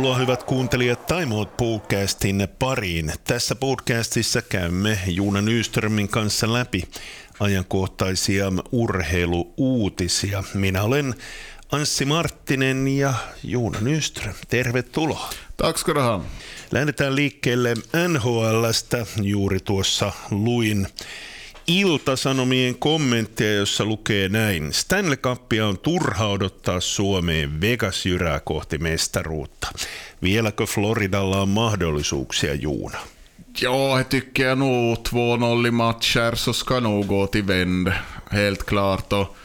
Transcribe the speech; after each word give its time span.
Tervetuloa 0.00 0.18
hyvät 0.18 0.42
kuuntelijat 0.42 1.06
Taimoot 1.06 1.56
podcastin 1.56 2.48
pariin. 2.58 3.12
Tässä 3.24 3.54
podcastissa 3.54 4.42
käymme 4.42 4.98
Juuna 5.06 5.40
Nyströmin 5.40 6.08
kanssa 6.08 6.52
läpi 6.52 6.88
ajankohtaisia 7.40 8.52
urheiluuutisia. 8.72 10.44
Minä 10.54 10.82
olen 10.82 11.14
Anssi 11.72 12.04
Marttinen 12.04 12.88
ja 12.88 13.14
Juuna 13.44 13.80
Nyström. 13.80 14.34
Tervetuloa. 14.48 15.30
Tack. 15.56 15.88
Lähdetään 16.70 17.16
liikkeelle 17.16 17.74
NHLstä. 18.08 19.06
Juuri 19.22 19.60
tuossa 19.60 20.12
luin 20.30 20.86
Ilta-Sanomien 21.70 22.74
kommentteja, 22.74 23.54
jossa 23.54 23.84
lukee 23.84 24.28
näin. 24.28 24.72
Stanley 24.72 25.16
Cupia 25.16 25.66
on 25.66 25.78
turha 25.78 26.28
odottaa 26.28 26.80
Suomeen 26.80 27.60
Vegas 27.60 28.06
jyrää 28.06 28.40
kohti 28.40 28.78
mestaruutta. 28.78 29.68
Vieläkö 30.22 30.66
Floridalla 30.66 31.40
on 31.40 31.48
mahdollisuuksia, 31.48 32.54
Juuna? 32.54 32.98
Ja, 33.62 33.98
jag 33.98 34.08
tycker 34.08 34.56
nog 34.56 34.98
2-0 35.08 35.66
i 35.66 35.70
matcher 35.70 36.34
så 36.34 36.52
ska 36.52 36.80
nog 36.80 37.06
gå 37.06 37.26
till 37.26 37.42
vänd. 37.44 37.92
Helt 38.30 38.62
klart. 38.62 39.12
Och 39.12 39.36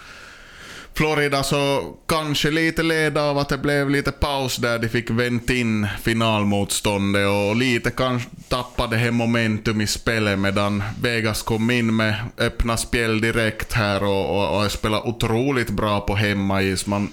Florida 0.97 1.43
så 1.43 1.93
kanske 2.07 2.51
lite 2.51 2.83
led 2.83 3.17
av 3.17 3.37
att 3.37 3.49
det 3.49 3.57
blev 3.57 3.89
lite 3.89 4.11
paus 4.11 4.57
där 4.57 4.79
de 4.79 4.89
fick 4.89 5.09
vänt 5.09 5.49
in 5.49 5.87
finalmotståndet 6.01 7.27
och 7.27 7.55
lite 7.55 7.91
kanske 7.91 8.29
tappade 8.47 8.97
det 8.97 9.11
momentum 9.11 9.81
i 9.81 9.87
spelet 9.87 10.39
medan 10.39 10.83
Vegas 11.01 11.41
kom 11.41 11.71
in 11.71 11.95
med 11.95 12.15
öppna 12.37 12.77
spel 12.77 13.21
direkt 13.21 13.73
här 13.73 14.03
och, 14.03 14.29
och, 14.29 14.63
och 14.63 14.71
spelar 14.71 15.07
otroligt 15.07 15.69
bra 15.69 16.01
på 16.01 16.15
hemmais. 16.15 16.87
Man 16.87 17.09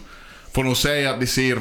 får 0.52 0.64
nog 0.64 0.76
säga 0.76 1.10
att 1.10 1.20
de 1.20 1.26
ser 1.26 1.58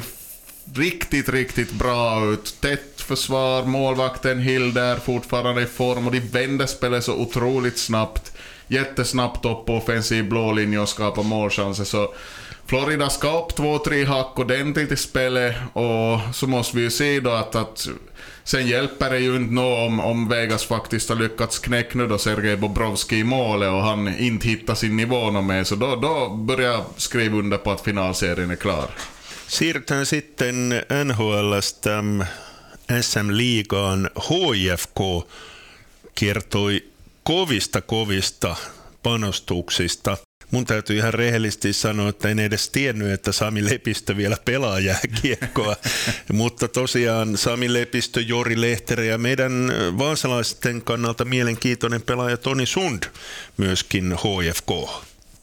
riktigt, 0.74 1.28
riktigt 1.28 1.72
bra 1.72 2.24
ut. 2.32 2.56
Tätt 2.60 3.00
försvar, 3.00 3.64
målvakten 3.64 4.38
Hilder 4.38 4.96
fortfarande 4.96 5.62
i 5.62 5.66
form 5.66 6.06
och 6.06 6.12
de 6.12 6.20
vänder 6.20 6.66
spelet 6.66 7.04
så 7.04 7.14
otroligt 7.14 7.78
snabbt 7.78 8.31
jättesnabbt 8.72 9.44
upp 9.44 9.66
på 9.66 9.76
offensiv 9.76 10.28
blå 10.28 10.52
linje 10.52 10.78
och 10.78 10.88
skapa 10.88 11.22
målchanser. 11.22 11.84
Så 11.84 12.14
Florida 12.66 13.10
ska 13.10 13.38
upp 13.38 13.54
två, 13.56 13.78
tre 13.78 14.04
hack 14.04 14.38
ordentligt 14.38 14.92
i 14.92 14.96
spelet 14.96 15.56
och 15.72 16.34
så 16.34 16.46
måste 16.46 16.76
vi 16.76 16.82
ju 16.82 16.90
se 16.90 17.20
då 17.20 17.30
att, 17.30 17.54
att 17.54 17.88
sen 18.44 18.66
hjälper 18.66 19.10
det 19.10 19.18
ju 19.18 19.36
inte 19.36 19.54
nå 19.54 19.86
om, 19.86 20.00
om 20.00 20.28
Vegas 20.28 20.64
faktiskt 20.64 21.08
har 21.08 21.16
lyckats 21.16 21.58
knäcka 21.58 21.98
nu 21.98 22.06
då 22.06 22.18
Sergej 22.18 22.56
Bobrovski 22.56 23.16
i 23.16 23.24
målet 23.24 23.70
och 23.70 23.82
han 23.82 24.18
inte 24.18 24.48
hittar 24.48 24.74
sin 24.74 24.96
nivå 24.96 25.30
någon 25.30 25.46
mer. 25.46 25.64
Så 25.64 25.74
då, 25.74 25.96
då 25.96 26.28
börjar 26.28 26.72
jag 26.72 26.84
skriva 26.96 27.38
under 27.38 27.58
på 27.58 27.70
att 27.70 27.80
finalserien 27.80 28.50
är 28.50 28.56
klar. 28.56 28.86
Siirrytään 29.52 30.06
sitten 30.06 30.68
NHLstä 31.04 32.02
SM-liigaan. 33.02 34.08
HFK 34.14 35.24
kertoi 36.14 36.91
kovista 37.22 37.80
kovista 37.80 38.56
panostuksista. 39.02 40.16
Mun 40.50 40.64
täytyy 40.64 40.96
ihan 40.96 41.14
rehellisesti 41.14 41.72
sanoa, 41.72 42.08
että 42.08 42.28
en 42.28 42.38
edes 42.38 42.70
tiennyt, 42.70 43.12
että 43.12 43.32
Sami 43.32 43.64
Lepistö 43.64 44.16
vielä 44.16 44.36
pelaa 44.44 44.80
jääkiekkoa. 44.80 45.76
Mutta 46.32 46.68
tosiaan 46.68 47.36
Sami 47.36 47.72
Lepistö, 47.72 48.20
Jori 48.20 48.60
Lehterä 48.60 49.04
ja 49.04 49.18
meidän 49.18 49.72
vaasalaisten 49.98 50.82
kannalta 50.82 51.24
mielenkiintoinen 51.24 52.02
pelaaja 52.02 52.36
Toni 52.36 52.66
Sund 52.66 53.02
myöskin 53.56 54.12
HFK. 54.12 54.70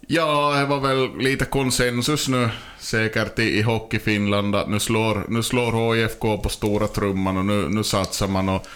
Ja, 0.10 0.60
det 0.60 0.70
var 0.70 0.82
väl 0.82 1.10
lite 1.18 1.46
konsensus 1.46 2.30
nu 2.30 2.50
säkert 2.80 3.40
i, 3.40 3.58
i 3.58 3.62
Hockey 3.62 4.00
Finland 4.00 4.56
att 4.56 4.68
nu 4.68 4.80
slår, 4.80 5.26
nu 5.28 5.44
slår 5.44 5.96
HIFK 5.96 6.20
på 6.20 6.50
stora 6.50 6.88
trumman 6.88 7.38
och 7.38 7.46
nu, 7.46 7.70
nu 7.70 7.84
satsar 7.84 8.28
man. 8.28 8.50
Och 8.50 8.68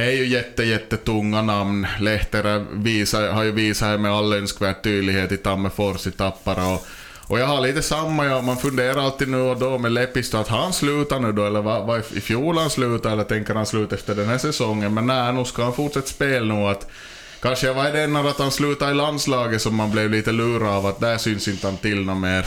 är 0.00 0.10
ju 0.10 0.26
jätte, 0.26 0.64
jättetunga 0.64 1.42
namn. 1.42 1.86
Lehtera 2.00 2.58
visar, 2.58 3.28
har 3.28 3.42
ju 3.42 3.50
visat 3.50 3.88
här 3.88 3.98
med 3.98 4.12
all 4.12 4.32
önskvärd 4.32 4.82
tydlighet 4.82 5.32
i 5.32 5.36
Tammerfors 5.36 6.06
i 6.06 6.10
Tappara. 6.10 6.66
Och, 6.66 6.86
och 7.26 7.38
jag 7.38 7.46
har 7.46 7.60
lite 7.60 7.82
samma, 7.82 8.26
ja, 8.26 8.42
man 8.42 8.56
funderar 8.56 9.00
alltid 9.00 9.28
nu 9.28 9.40
och 9.40 9.58
då 9.58 9.78
med 9.78 9.92
Lepistö 9.92 10.38
att 10.38 10.48
han 10.48 10.72
slutar 10.72 11.20
nu 11.20 11.32
då, 11.32 11.46
eller 11.46 11.62
vad, 11.62 11.86
vad 11.86 11.98
i 11.98 12.20
fjol 12.20 12.58
han 12.58 12.70
slutar, 12.70 13.12
eller 13.12 13.24
tänker 13.24 13.54
han 13.54 13.66
sluta 13.66 13.94
efter 13.94 14.14
den 14.14 14.28
här 14.28 14.38
säsongen? 14.38 14.94
Men 14.94 15.06
nej, 15.06 15.32
nu 15.32 15.44
ska 15.44 15.62
han 15.62 15.74
fortsätta 15.74 16.06
spela 16.06 16.54
nu. 16.54 16.66
Att, 16.66 16.90
kanske 17.40 17.72
var 17.72 17.84
det 17.84 17.90
den 17.90 18.16
att 18.16 18.38
han 18.38 18.50
slutade 18.50 18.90
i 18.90 18.94
landslaget 18.94 19.62
som 19.62 19.74
man 19.74 19.90
blev 19.90 20.10
lite 20.10 20.32
lurad 20.32 20.68
av, 20.68 20.86
att 20.86 21.00
där 21.00 21.18
syns 21.18 21.48
inte 21.48 21.66
han 21.66 21.76
till 21.76 22.04
något 22.04 22.16
mer 22.18 22.46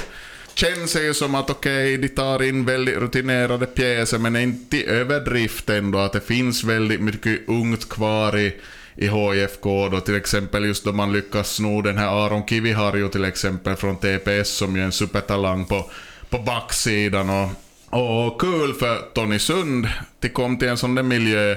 känns 0.58 0.94
det 0.94 1.04
ju 1.04 1.14
som 1.14 1.36
att 1.36 1.50
okej, 1.50 1.96
okay, 1.96 1.98
de 1.98 2.08
tar 2.08 2.44
in 2.44 2.66
väldigt 2.66 2.98
rutinerade 2.98 3.66
pjäser, 3.66 4.18
men 4.18 4.36
inte 4.36 4.78
i 4.78 4.86
överdrift 4.86 5.70
ändå, 5.70 6.00
att 6.00 6.14
det 6.14 6.22
finns 6.22 6.64
väldigt 6.64 7.02
mycket 7.02 7.50
ungt 7.50 7.90
kvar 7.90 8.38
i, 8.38 8.56
i 8.96 9.08
HIFK 9.08 9.64
då, 9.64 10.00
till 10.00 10.16
exempel 10.16 10.66
just 10.66 10.84
då 10.84 10.92
man 10.92 11.14
lyckas 11.14 11.56
sno 11.56 11.82
den 11.82 11.98
här 11.98 12.26
Aron 12.26 12.46
Kiviharju 12.48 13.10
till 13.10 13.26
exempel 13.26 13.76
från 13.76 13.98
TPS 13.98 14.50
som 14.50 14.76
ju 14.76 14.82
är 14.82 14.86
en 14.86 14.92
supertalang 14.92 15.66
på, 15.66 15.92
på 16.30 16.38
backsidan. 16.38 17.30
Och, 17.30 18.28
och 18.28 18.42
kul 18.42 18.74
för 18.74 19.14
Tony 19.14 19.40
Sund, 19.40 19.88
de 20.20 20.30
kom 20.30 20.58
till 20.58 20.68
en 20.68 20.78
sån 20.78 20.96
där 20.96 21.04
miljö 21.04 21.56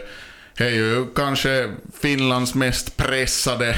det 0.57 0.65
är 0.65 0.71
ju 0.71 1.07
kanske 1.15 1.71
Finlands 2.01 2.55
mest 2.55 2.97
pressade 2.97 3.77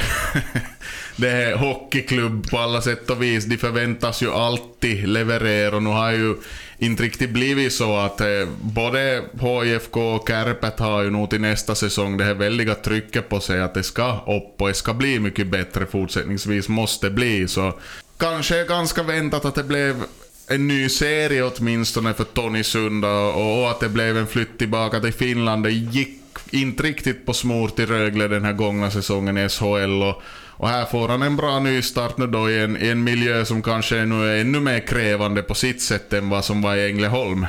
det 1.16 1.30
är 1.30 1.56
hockeyklubb 1.56 2.50
på 2.50 2.58
alla 2.58 2.82
sätt 2.82 3.10
och 3.10 3.22
vis. 3.22 3.44
De 3.44 3.56
förväntas 3.56 4.22
ju 4.22 4.30
alltid 4.30 5.08
leverera 5.08 5.76
och 5.76 5.82
nu 5.82 5.90
har 5.90 6.12
ju 6.12 6.34
inte 6.78 7.02
riktigt 7.02 7.30
blivit 7.30 7.72
så 7.72 7.96
att 7.96 8.20
eh, 8.20 8.48
både 8.60 9.22
HIFK 9.40 9.96
och 9.96 10.28
Kärpät 10.28 10.78
har 10.78 11.02
ju 11.02 11.10
nog 11.10 11.30
till 11.30 11.40
nästa 11.40 11.74
säsong 11.74 12.16
det 12.16 12.24
här 12.24 12.34
väldiga 12.34 12.74
trycket 12.74 13.28
på 13.28 13.40
sig 13.40 13.60
att 13.60 13.74
det 13.74 13.82
ska 13.82 14.24
upp 14.26 14.62
och 14.62 14.68
det 14.68 14.74
ska 14.74 14.94
bli 14.94 15.18
mycket 15.18 15.46
bättre 15.46 15.86
fortsättningsvis, 15.86 16.68
måste 16.68 17.10
bli. 17.10 17.48
Så 17.48 17.78
kanske 18.18 18.64
ganska 18.64 19.02
väntat 19.02 19.44
att 19.44 19.54
det 19.54 19.64
blev 19.64 20.02
en 20.46 20.68
ny 20.68 20.88
serie 20.88 21.42
åtminstone 21.42 22.14
för 22.14 22.24
Tony 22.24 22.62
Sunda 22.62 23.20
och 23.20 23.70
att 23.70 23.80
det 23.80 23.88
blev 23.88 24.18
en 24.18 24.26
flytt 24.26 24.58
tillbaka 24.58 25.00
till 25.00 25.12
Finland. 25.12 25.64
Det 25.64 25.70
gick 25.70 26.21
inte 26.52 26.82
riktigt 26.82 27.26
på 27.26 27.34
smort 27.34 27.78
i 27.78 27.86
Rögle 27.86 28.28
den 28.28 28.44
här 28.44 28.52
gångna 28.52 28.90
säsongen 28.90 29.38
i 29.38 29.48
SHL 29.48 30.02
och, 30.02 30.22
och 30.48 30.68
här 30.68 30.86
får 30.86 31.08
han 31.08 31.22
en 31.22 31.36
bra 31.36 31.60
nystart 31.60 32.18
nu 32.18 32.26
då 32.26 32.50
i 32.50 32.60
en, 32.60 32.82
i 32.82 32.88
en 32.88 33.04
miljö 33.04 33.44
som 33.44 33.62
kanske 33.62 34.04
nu 34.04 34.28
är 34.28 34.40
ännu 34.40 34.60
mer 34.60 34.86
krävande 34.86 35.42
på 35.42 35.54
sitt 35.54 35.82
sätt 35.82 36.12
än 36.12 36.28
vad 36.28 36.44
som 36.44 36.62
var 36.62 36.76
i 36.76 36.86
Ängelholm. 36.86 37.46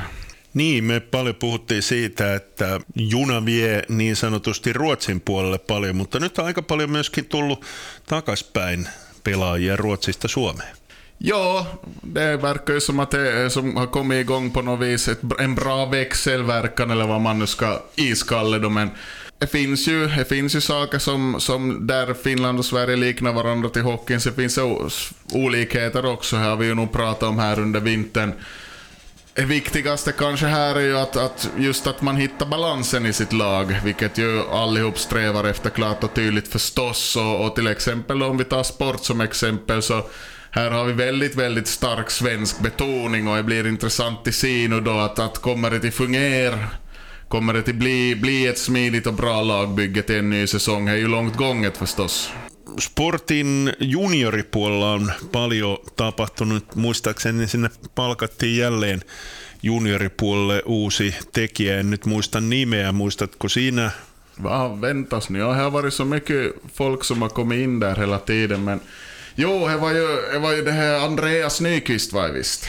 Niin, 0.53 0.83
me 0.83 0.99
paljon 0.99 1.35
puhuttiin 1.35 1.83
siitä, 1.83 2.35
että 2.35 2.79
juna 2.95 3.45
vie 3.45 3.83
niin 3.89 4.15
sanotusti 4.15 4.73
Ruotsin 4.73 5.21
puolelle 5.21 5.57
paljon, 5.57 5.95
mutta 5.95 6.19
nyt 6.19 6.39
on 6.39 6.45
aika 6.45 6.61
paljon 6.61 6.89
myöskin 6.89 7.25
tullut 7.25 7.65
takaspäin 8.05 8.87
pelaajia 9.23 9.75
Ruotsista 9.75 10.27
Suomeen. 10.27 10.82
Ja, 11.25 11.67
det 12.01 12.37
verkar 12.37 12.73
ju 12.73 12.81
som 12.81 12.99
att 12.99 13.11
det 13.11 13.49
som 13.49 13.77
har 13.77 13.87
kommit 13.87 14.21
igång 14.21 14.51
på 14.51 14.61
något 14.61 14.87
vis 14.87 15.07
ett, 15.07 15.19
en 15.39 15.55
bra 15.55 15.85
växelverkan 15.85 16.91
eller 16.91 17.07
vad 17.07 17.21
man 17.21 17.39
nu 17.39 17.47
ska 17.47 17.81
iskalle 17.95 18.59
då, 18.59 18.69
men 18.69 18.89
det 19.37 19.47
finns 19.47 19.87
ju, 19.87 20.07
det 20.07 20.25
finns 20.25 20.55
ju 20.55 20.61
saker 20.61 20.99
som, 20.99 21.35
som 21.39 21.87
där 21.87 22.13
Finland 22.13 22.59
och 22.59 22.65
Sverige 22.65 22.95
liknar 22.95 23.33
varandra 23.33 23.69
till 23.69 23.81
hockeyn, 23.81 24.21
så 24.21 24.29
det 24.29 24.35
finns 24.35 24.59
olikheter 25.31 26.05
också, 26.05 26.35
det 26.35 26.41
har 26.41 26.55
vi 26.55 26.65
ju 26.65 26.75
nog 26.75 26.91
pratat 26.91 27.29
om 27.29 27.39
här 27.39 27.59
under 27.59 27.79
vintern. 27.79 28.33
Det 29.33 29.45
viktigaste 29.45 30.11
kanske 30.11 30.45
här 30.45 30.75
är 30.75 30.81
ju 30.81 30.97
att, 30.97 31.17
att, 31.17 31.49
just 31.57 31.87
att 31.87 32.01
man 32.01 32.15
hittar 32.15 32.45
balansen 32.45 33.05
i 33.05 33.13
sitt 33.13 33.33
lag, 33.33 33.75
vilket 33.83 34.17
ju 34.17 34.41
allihop 34.41 34.99
strävar 34.99 35.43
efter 35.43 35.69
klart 35.69 36.03
och 36.03 36.13
tydligt 36.13 36.47
förstås. 36.47 37.15
Och, 37.15 37.45
och 37.45 37.55
till 37.55 37.67
exempel 37.67 38.23
om 38.23 38.37
vi 38.37 38.43
tar 38.43 38.63
sport 38.63 39.05
som 39.05 39.21
exempel 39.21 39.81
så 39.81 40.05
här 40.55 40.71
har 40.71 40.85
vi 40.85 40.93
väldigt, 40.93 41.35
väldigt 41.35 41.67
stark 41.67 42.11
svensk 42.11 42.59
betoning 42.59 43.27
och 43.27 43.37
det 43.37 43.43
blir 43.43 43.67
intressant 43.67 44.27
att 44.27 44.35
se 44.35 44.67
nu 44.67 44.81
då 44.81 44.91
att, 44.91 45.19
att 45.19 45.37
kommer 45.37 45.71
det 45.71 45.87
att 45.87 45.93
fungera 45.93 46.59
Kommer 47.33 47.53
det 47.53 47.59
att 47.59 47.75
bli, 47.75 48.15
bli 48.15 48.47
ett 48.47 48.57
smidigt 48.57 49.07
och 49.07 49.13
bra 49.13 49.41
lagbygge 49.41 50.01
till 50.01 50.15
en 50.15 50.29
ny 50.29 50.47
säsong? 50.47 50.85
Det 50.85 50.91
är 50.91 50.95
ju 50.95 51.07
långt 51.07 51.37
gånget 51.37 51.77
förstås. 51.77 52.31
Sportin 52.79 53.71
junioripuolella 53.79 54.93
on 54.93 55.11
paljon 55.31 55.77
tapahtunut. 55.95 56.75
Muistaakseni 56.75 57.47
sinne 57.47 57.69
palkattiin 57.95 58.57
jälleen 58.57 59.01
junioripuolelle 59.61 60.61
uusi 60.65 61.15
tekijä. 61.31 61.79
En 61.79 61.89
nyt 61.89 62.05
muista 62.05 62.41
nimeä. 62.41 62.91
Muistatko 62.91 63.49
siinä? 63.49 63.91
Va, 64.43 64.81
väntas 64.81 65.29
nu. 65.29 65.39
Ja, 65.39 65.53
det 65.53 65.61
har 65.61 65.71
varit 65.71 65.93
så 65.93 66.05
mycket 66.05 66.53
folk 66.73 67.03
som 67.03 67.21
har 67.21 67.29
kommit 67.29 67.59
in 67.59 67.79
där 67.79 67.95
hela 67.95 68.19
tiden. 68.19 68.63
Men 68.63 68.79
Jo, 69.35 69.67
he 69.67 69.77
var 69.77 69.91
ju, 69.91 70.07
he 70.31 70.39
var 70.39 70.51
ju 70.51 70.61
det 70.61 70.71
här 70.71 71.05
Andreas 71.05 71.61
Nyqvist 71.61 72.13
vai 72.13 72.31
visst? 72.31 72.67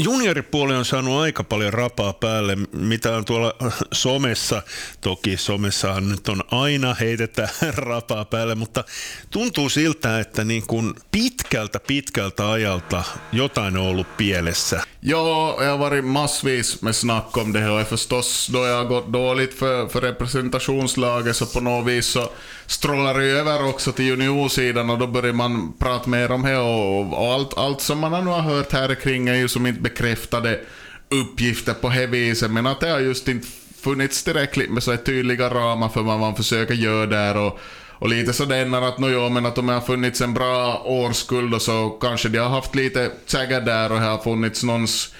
Junioripuoli 0.00 0.74
on 0.74 0.84
saanut 0.84 1.20
aika 1.20 1.44
paljon 1.44 1.72
rapaa 1.72 2.12
päälle, 2.12 2.56
mitä 2.72 3.16
on 3.16 3.24
tuolla 3.24 3.54
somessa. 3.92 4.62
Toki 5.00 5.36
somessahan 5.36 6.08
nyt 6.08 6.28
on 6.28 6.42
aina 6.50 6.94
heitetään 6.94 7.48
rapaa 7.76 8.24
päälle, 8.24 8.54
mutta 8.54 8.84
tuntuu 9.30 9.68
siltä, 9.68 10.20
että 10.20 10.44
niin 10.44 10.66
kuin 10.66 10.94
pitkältä 11.10 11.80
pitkältä 11.80 12.50
ajalta 12.50 13.04
jotain 13.32 13.76
on 13.76 13.86
ollut 13.86 14.16
pielessä. 14.16 14.82
Ja, 15.02 15.16
jag 15.60 15.70
har 15.70 15.78
varit 15.78 16.04
massvis 16.04 16.82
med 16.82 16.92
snack 16.92 17.36
om 17.36 17.52
det 17.52 17.60
här 17.60 17.70
och 17.70 17.88
förstås 17.88 18.50
då 18.52 18.66
jag 18.66 18.76
har 18.76 18.84
gått 18.84 19.12
dåligt 19.12 19.54
för, 19.54 19.88
för 19.88 20.00
representationslaget 20.00 21.36
så 21.36 21.46
på 21.46 21.60
något 21.60 21.86
vis 21.86 22.06
så 22.06 22.32
strålar 22.68 23.20
över 23.20 23.68
också 23.68 23.92
till 23.92 24.04
juniorsidan 24.04 24.90
och 24.90 24.98
då 24.98 25.06
börjar 25.06 25.32
man 25.32 25.72
prata 25.78 26.10
mer 26.10 26.30
om 26.30 26.42
det 26.42 26.56
och, 26.56 27.12
och 27.12 27.32
allt, 27.32 27.58
allt 27.58 27.80
som 27.80 27.98
man 27.98 28.24
nu 28.24 28.30
har 28.30 28.40
hört 28.40 28.72
här 28.72 28.94
kring 28.94 29.28
är 29.28 29.34
ju 29.34 29.48
som 29.48 29.66
inte 29.66 29.80
bekräftade 29.80 30.60
uppgifter 31.08 31.74
på 31.74 31.88
det 31.88 32.06
viset. 32.06 32.50
Men 32.50 32.66
att 32.66 32.80
det 32.80 32.88
har 32.88 33.00
just 33.00 33.28
inte 33.28 33.46
funnits 33.80 34.22
tillräckligt 34.22 34.70
med 34.70 34.82
så 34.82 34.96
tydliga 34.96 35.54
ramar 35.54 35.88
för 35.88 36.02
vad 36.02 36.18
man 36.20 36.36
försöker 36.36 36.74
göra 36.74 37.06
där 37.06 37.36
och 37.36 37.60
och 38.00 38.08
lite 38.08 38.32
sådär 38.32 38.88
att 38.88 38.98
no, 38.98 39.08
jo 39.08 39.28
men 39.28 39.46
att 39.46 39.58
om 39.58 39.66
det 39.66 39.72
har 39.72 39.80
funnits 39.80 40.20
en 40.20 40.34
bra 40.34 40.82
årskull 40.84 41.60
så 41.60 41.90
kanske 41.90 42.28
de 42.28 42.38
har 42.38 42.48
haft 42.48 42.74
lite 42.74 43.10
tjaggar 43.26 43.60
där 43.60 43.92
och 43.92 44.00
det 44.00 44.06
har 44.06 44.18
funnits 44.18 44.62
någons 44.64 45.14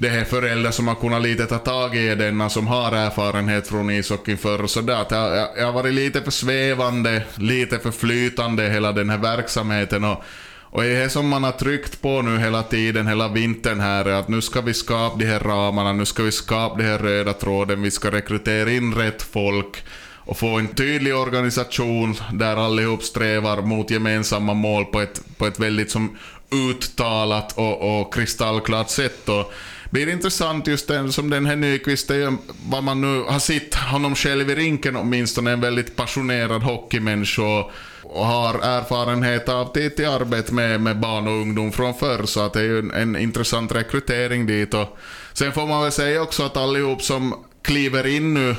det 0.00 0.08
här 0.08 0.24
föräldrar 0.24 0.70
som 0.70 0.88
har 0.88 0.94
kunnat 0.94 1.22
lite 1.22 1.46
ta 1.46 1.58
tag 1.58 1.96
i 1.96 2.14
denna 2.14 2.48
som 2.48 2.66
har 2.66 2.92
erfarenhet 2.92 3.68
från 3.68 3.90
ishockeyn 3.90 4.38
förr 4.38 4.62
och 4.62 4.70
sådär. 4.70 5.06
Det 5.08 5.14
har, 5.14 5.48
jag 5.56 5.66
har 5.66 5.72
varit 5.72 5.94
lite 5.94 6.22
för 6.22 6.30
svävande, 6.30 7.22
lite 7.34 7.78
för 7.78 7.90
flytande 7.90 8.62
hela 8.62 8.92
den 8.92 9.10
här 9.10 9.18
verksamheten 9.18 10.04
och 10.04 10.24
och 10.72 10.82
det 10.82 10.96
är 10.96 11.08
som 11.08 11.28
man 11.28 11.44
har 11.44 11.52
tryckt 11.52 12.02
på 12.02 12.22
nu 12.22 12.38
hela 12.38 12.62
tiden, 12.62 13.06
hela 13.06 13.28
vintern 13.28 13.80
här, 13.80 14.08
att 14.08 14.28
nu 14.28 14.42
ska 14.42 14.60
vi 14.60 14.74
skapa 14.74 15.16
de 15.16 15.24
här 15.24 15.40
ramarna, 15.40 15.92
nu 15.92 16.04
ska 16.06 16.22
vi 16.22 16.32
skapa 16.32 16.76
den 16.76 16.86
här 16.86 16.98
röda 16.98 17.32
tråden, 17.32 17.82
vi 17.82 17.90
ska 17.90 18.10
rekrytera 18.10 18.70
in 18.70 18.94
rätt 18.94 19.22
folk 19.22 19.84
och 20.16 20.38
få 20.38 20.58
en 20.58 20.68
tydlig 20.68 21.16
organisation 21.16 22.16
där 22.32 22.56
allihop 22.56 23.02
strävar 23.02 23.62
mot 23.62 23.90
gemensamma 23.90 24.54
mål 24.54 24.84
på 24.84 25.00
ett, 25.00 25.22
på 25.38 25.46
ett 25.46 25.58
väldigt 25.58 25.90
som 25.90 26.16
uttalat 26.50 27.58
och, 27.58 28.00
och 28.00 28.14
kristallklart 28.14 28.90
sätt. 28.90 29.28
Och 29.28 29.52
blir 29.90 30.08
intressant 30.08 30.66
just 30.66 30.88
den, 30.88 31.12
som 31.12 31.30
den 31.30 31.46
här 31.46 31.56
Nyqvist 31.56 32.10
är, 32.10 32.36
vad 32.68 32.84
man 32.84 33.00
nu 33.00 33.22
har 33.22 33.38
sett 33.38 33.74
honom 33.74 34.14
själv 34.14 34.50
i 34.50 34.54
rinken 34.54 34.96
åtminstone, 34.96 35.50
en 35.50 35.60
väldigt 35.60 35.96
passionerad 35.96 36.62
hockeymänniska 36.62 37.64
och 38.02 38.26
har 38.26 38.54
erfarenhet 38.54 39.48
av 39.48 39.72
till, 39.72 39.90
till 39.90 40.08
arbete 40.08 40.54
med, 40.54 40.80
med 40.80 41.00
barn 41.00 41.26
och 41.26 41.32
ungdom 41.32 41.72
från 41.72 41.94
förr, 41.94 42.26
så 42.26 42.40
att 42.40 42.52
det 42.52 42.60
är 42.60 42.64
ju 42.64 42.78
en, 42.78 42.90
en 42.90 43.16
intressant 43.16 43.72
rekrytering 43.72 44.46
dit. 44.46 44.74
Och 44.74 44.98
sen 45.32 45.52
får 45.52 45.66
man 45.66 45.82
väl 45.82 45.92
säga 45.92 46.22
också 46.22 46.42
att 46.42 46.56
allihop 46.56 47.02
som 47.02 47.34
kliver 47.62 48.06
in 48.06 48.34
nu 48.34 48.56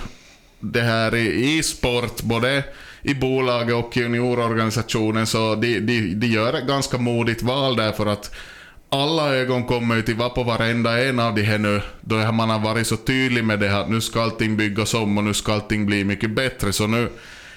det 0.59 0.81
här 0.81 1.15
i, 1.15 1.57
i 1.57 1.63
sport, 1.63 2.21
både 2.21 2.63
i 3.01 3.13
bolaget 3.13 3.75
och 3.75 3.97
i 3.97 3.99
juniororganisationen, 3.99 5.27
så 5.27 5.55
de, 5.55 5.79
de, 5.79 6.13
de 6.15 6.27
gör 6.27 6.53
ett 6.53 6.67
ganska 6.67 6.97
modigt 6.97 7.41
val 7.41 7.75
därför 7.75 8.05
att 8.05 8.35
alla 8.91 9.35
ögon 9.35 9.63
kommer 9.63 9.95
ju 9.95 10.01
till 10.01 10.15
vara 10.15 10.29
på 10.29 10.43
varenda 10.43 11.03
en 11.03 11.19
av 11.19 11.35
de 11.35 11.41
här 11.41 11.57
nu, 11.57 11.81
då 12.01 12.31
man 12.31 12.49
har 12.49 12.59
varit 12.59 12.87
så 12.87 12.97
tydlig 12.97 13.43
med 13.43 13.59
det 13.59 13.79
att 13.79 13.89
nu 13.89 14.01
ska 14.01 14.21
allting 14.21 14.57
byggas 14.57 14.93
om 14.93 15.17
och 15.17 15.23
nu 15.23 15.33
ska 15.33 15.53
allting 15.53 15.85
bli 15.85 16.03
mycket 16.03 16.31
bättre. 16.31 16.73
Så 16.73 16.87
nu 16.87 17.09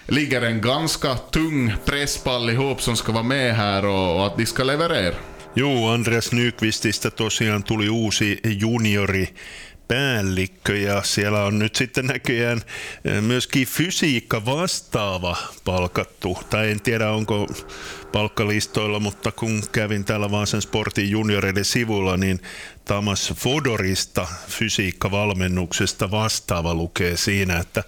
ligger 0.06 0.42
en 0.42 0.60
ganska 0.60 1.14
tung 1.14 1.74
press 1.84 2.18
på 2.18 2.30
allihop 2.30 2.82
som 2.82 2.96
ska 2.96 3.12
vara 3.12 3.22
med 3.22 3.54
här 3.54 3.86
och, 3.86 4.16
och 4.16 4.26
att 4.26 4.36
de 4.36 4.46
ska 4.46 4.64
leverera. 4.64 5.14
Jo, 5.54 5.88
Andreas 5.88 6.32
Nykvististä 6.32 7.10
tosiaan 7.10 7.62
tuli 7.62 7.88
uusi 7.88 8.40
juniori 8.44 9.28
päällikkö 9.88 10.76
ja 10.76 11.02
siellä 11.02 11.44
on 11.44 11.58
nyt 11.58 11.76
sitten 11.76 12.06
näköjään 12.06 12.62
eh, 13.04 13.22
myöskin 13.22 13.66
fysiikka 13.66 14.44
vastaava 14.44 15.36
palkattu. 15.64 16.38
Tai 16.50 16.70
en 16.70 16.80
tiedä 16.80 17.10
onko 17.10 17.46
palkkalistoilla, 18.12 19.00
mutta 19.00 19.32
kun 19.32 19.62
kävin 19.72 20.04
täällä 20.04 20.30
Vaasan 20.30 20.62
Sportin 20.62 21.10
junioreiden 21.10 21.64
sivulla, 21.64 22.16
niin 22.16 22.40
Tamas 22.84 23.32
Fodorista 23.36 24.26
fysiikkavalmennuksesta 24.48 26.10
vastaava 26.10 26.74
lukee 26.74 27.16
siinä, 27.16 27.58
että 27.58 27.84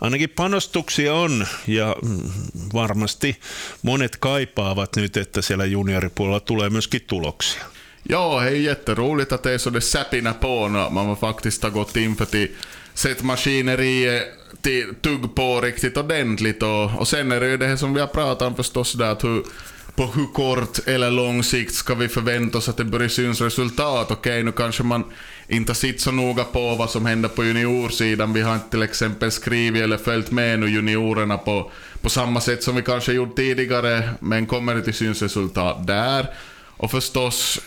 ainakin 0.00 0.30
panostuksia 0.30 1.14
on 1.14 1.46
ja 1.66 1.96
varmasti 2.74 3.40
monet 3.82 4.16
kaipaavat 4.16 4.96
nyt, 4.96 5.16
että 5.16 5.42
siellä 5.42 5.64
junioripuolella 5.64 6.40
tulee 6.40 6.70
myöskin 6.70 7.00
tuloksia. 7.06 7.73
Ja, 8.06 8.40
det 8.40 8.48
är 8.48 8.54
jätteroligt 8.54 9.32
att 9.32 9.42
det 9.42 9.52
är 9.52 9.58
så 9.58 9.70
det 9.70 9.80
säppina 9.80 10.32
på 10.32 10.68
när 10.68 10.90
man 10.90 11.16
faktiskt 11.16 11.62
har 11.62 11.70
gått 11.70 11.96
in 11.96 12.16
för 12.16 12.24
att 12.24 12.34
sätta 12.94 13.24
maskineriet 13.24 14.24
till 14.62 14.94
tugg 15.02 15.34
på 15.34 15.60
riktigt 15.60 15.96
ordentligt. 15.96 16.62
Och, 16.62 16.98
och 16.98 17.08
sen 17.08 17.32
är 17.32 17.40
det 17.40 17.48
ju 17.48 17.56
det 17.56 17.66
här 17.66 17.76
som 17.76 17.94
vi 17.94 18.00
har 18.00 18.06
pratat 18.06 18.48
om 18.48 18.56
förstås 18.56 18.92
där 18.92 19.12
att 19.12 19.24
hur, 19.24 19.42
på 19.94 20.06
hur 20.06 20.26
kort 20.26 20.78
eller 20.86 21.10
lång 21.10 21.42
sikt 21.42 21.74
ska 21.74 21.94
vi 21.94 22.08
förvänta 22.08 22.58
oss 22.58 22.68
att 22.68 22.76
det 22.76 22.84
börjar 22.84 23.08
syns 23.08 23.40
resultat? 23.40 24.10
Okej, 24.10 24.32
okay, 24.32 24.42
nu 24.42 24.52
kanske 24.52 24.82
man 24.82 25.04
inte 25.48 25.74
sitter 25.74 26.00
så 26.00 26.10
noga 26.10 26.44
på 26.44 26.74
vad 26.74 26.90
som 26.90 27.06
händer 27.06 27.28
på 27.28 27.44
juniorsidan. 27.44 28.32
Vi 28.32 28.40
har 28.40 28.54
inte 28.54 28.70
till 28.70 28.82
exempel 28.82 29.30
skrivit 29.30 29.82
eller 29.82 29.96
följt 29.96 30.30
med 30.30 30.60
nu 30.60 30.70
juniorerna 30.70 31.38
på, 31.38 31.70
på 32.00 32.10
samma 32.10 32.40
sätt 32.40 32.62
som 32.62 32.76
vi 32.76 32.82
kanske 32.82 33.12
gjort 33.12 33.36
tidigare, 33.36 34.10
men 34.20 34.46
kommer 34.46 34.74
det 34.74 34.82
till 34.82 34.94
syns 34.94 35.22
resultat 35.22 35.86
där? 35.86 36.26
Och 36.76 36.90
förstås 36.90 37.60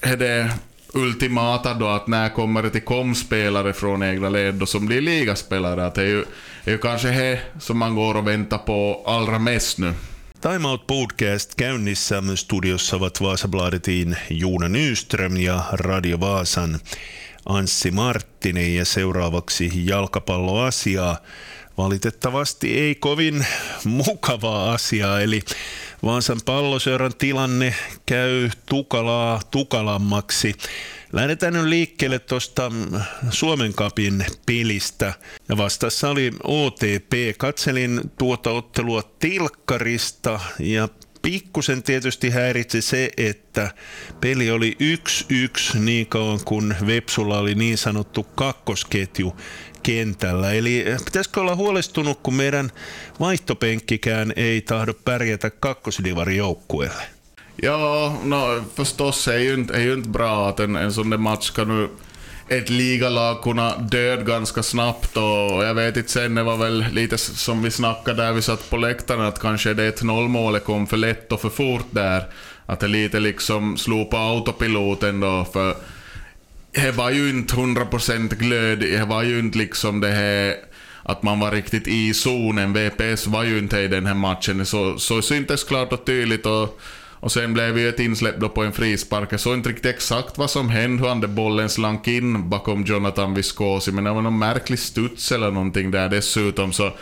är 0.00 0.16
det 0.16 0.50
ultimata 0.94 1.74
då 1.74 1.88
att 1.88 2.06
när 2.06 2.28
kommer 2.28 2.62
det 2.62 2.70
till 2.70 2.84
komspelare 2.84 3.72
från 3.72 4.02
egna 4.02 4.28
led 4.28 4.54
då 4.54 4.66
som 4.66 4.86
blir 4.86 5.00
ligaspelare? 5.00 5.86
Att 5.86 5.94
det 5.94 6.02
är 6.02 6.06
ju, 6.06 6.24
är 6.64 6.70
ju 6.70 6.78
kanske 6.78 7.08
det 7.08 7.40
som 7.60 7.78
man 7.78 7.94
går 7.94 8.16
och 8.16 8.26
väntar 8.26 8.58
på 8.58 9.02
allra 9.06 9.38
mest 9.38 9.78
nu. 9.78 9.94
Time 10.40 10.68
Out 10.68 10.86
Podcast 10.86 11.58
käynnissä. 11.58 12.22
Studiossa 12.36 12.96
ovat 12.96 13.20
Vaasabladetin 13.20 14.16
Juuna 14.30 14.68
Nyström 14.68 15.36
ja 15.36 15.64
Radio 15.72 16.20
Vaasan 16.20 16.80
Anssi 17.46 17.90
Marttinen 17.90 18.74
ja 18.74 18.84
seuraavaksi 18.84 19.70
jalkapalloasiaa. 19.74 21.16
Valitettavasti 21.78 22.78
ei 22.78 22.94
kovin 22.94 23.46
mukavaa 23.84 24.72
asiaa, 24.72 25.20
eli 25.20 25.42
Vaasan 26.04 26.40
palloseuran 26.44 27.14
tilanne 27.18 27.74
käy 28.06 28.50
tukalaa 28.68 29.40
tukalammaksi. 29.50 30.54
Lähdetään 31.12 31.52
nyt 31.52 31.64
liikkeelle 31.64 32.18
tuosta 32.18 32.72
Suomen 33.30 33.74
kapin 33.74 34.26
pelistä. 34.46 35.14
Ja 35.48 35.56
vastassa 35.56 36.08
oli 36.08 36.30
OTP. 36.44 37.38
Katselin 37.38 38.00
tuota 38.18 38.50
ottelua 38.50 39.02
tilkkarista 39.18 40.40
ja 40.58 40.88
pikkusen 41.22 41.82
tietysti 41.82 42.30
häiritsi 42.30 42.82
se, 42.82 43.10
että 43.16 43.70
peli 44.20 44.50
oli 44.50 44.76
1-1 45.74 45.78
niin 45.78 46.06
kauan 46.06 46.40
kun 46.44 46.74
Vepsulla 46.86 47.38
oli 47.38 47.54
niin 47.54 47.78
sanottu 47.78 48.22
kakkosketju 48.22 49.36
kentällä. 49.82 50.52
Eli 50.52 50.84
pitäisikö 51.04 51.40
olla 51.40 51.56
huolestunut, 51.56 52.20
kun 52.22 52.34
meidän 52.34 52.70
vaihtopenkkikään 53.20 54.32
ei 54.36 54.60
tahdo 54.60 54.94
pärjätä 54.94 55.50
kakkosdivarin 55.50 56.36
joukkueelle? 56.36 57.02
Ja, 57.62 58.12
no 58.22 58.64
förstås 58.76 59.28
är 59.28 59.38
ju 59.38 59.54
inte, 59.54 59.74
är 59.74 59.80
ju 59.80 59.92
inte 59.92 60.08
bra 60.08 60.48
att 60.48 60.60
en, 60.60 60.76
en 60.76 60.92
sån 60.92 61.20
match 61.22 61.46
ska 61.46 61.64
nu 61.64 61.88
ett 62.50 62.70
ligalag 62.70 63.42
kunna 63.42 63.76
död 63.78 64.26
ganska 64.26 64.62
snabbt 64.62 65.16
och 65.16 65.64
jag 65.64 65.74
vet 65.74 65.96
inte 65.96 66.10
sen, 66.10 66.34
det 66.34 66.42
var 66.42 66.56
väl 66.56 66.84
lite 66.92 67.18
som 67.18 67.62
vi 67.62 67.70
snackade 67.70 68.22
där 68.22 68.32
vi 68.32 68.42
satt 68.42 68.70
på 68.70 68.76
läktaren 68.76 69.20
att 69.20 69.40
kanske 69.40 69.74
det 69.74 70.00
1-0 70.00 70.28
målet 70.28 70.64
kom 70.64 70.86
för 70.86 70.96
lätt 70.96 71.32
och 71.32 71.40
för 71.40 71.48
fort 71.48 71.86
där. 71.90 72.24
Att 72.66 72.80
det 72.80 72.88
lite 72.88 73.20
liksom 73.20 73.76
slog 73.76 74.10
på 74.10 74.16
autopiloten 74.16 75.20
då 75.20 75.46
för 75.52 75.76
det 76.72 76.90
var 76.90 77.10
ju 77.10 77.30
inte 77.30 77.54
100% 77.54 78.34
glöd, 78.34 78.78
det 78.78 79.04
var 79.04 79.22
ju 79.22 79.38
inte 79.38 79.58
liksom 79.58 80.00
det 80.00 80.10
här 80.10 80.54
att 81.02 81.22
man 81.22 81.40
var 81.40 81.50
riktigt 81.50 81.88
i 81.88 82.14
zonen. 82.14 82.72
VPS 82.72 83.26
var 83.26 83.44
ju 83.44 83.58
inte 83.58 83.78
i 83.78 83.88
den 83.88 84.06
här 84.06 84.14
matchen, 84.14 84.66
så, 84.66 84.98
så 84.98 85.22
syntes 85.22 85.64
klart 85.64 85.92
och 85.92 86.04
tydligt. 86.04 86.46
Och, 86.46 86.80
och 87.20 87.32
sen 87.32 87.52
blev 87.54 87.78
ju 87.78 87.88
ett 87.88 88.00
insläpp 88.00 88.40
då 88.40 88.48
på 88.48 88.62
en 88.62 88.72
frispark. 88.72 89.32
Jag 89.32 89.40
såg 89.40 89.54
inte 89.54 89.68
riktigt 89.68 89.94
exakt 89.94 90.38
vad 90.38 90.50
som 90.50 90.68
hände, 90.68 91.02
hur 91.02 91.08
han 91.08 91.20
den 91.20 91.34
bollen 91.34 91.68
slank 91.68 92.08
in 92.08 92.48
bakom 92.48 92.84
Jonathan 92.84 93.34
Viscosi, 93.34 93.92
men 93.92 94.04
det 94.04 94.12
var 94.12 94.22
någon 94.22 94.38
märklig 94.38 94.78
studs 94.78 95.32
eller 95.32 95.50
någonting 95.50 95.90
där 95.90 96.08
dessutom. 96.08 96.72
Så 96.72 96.92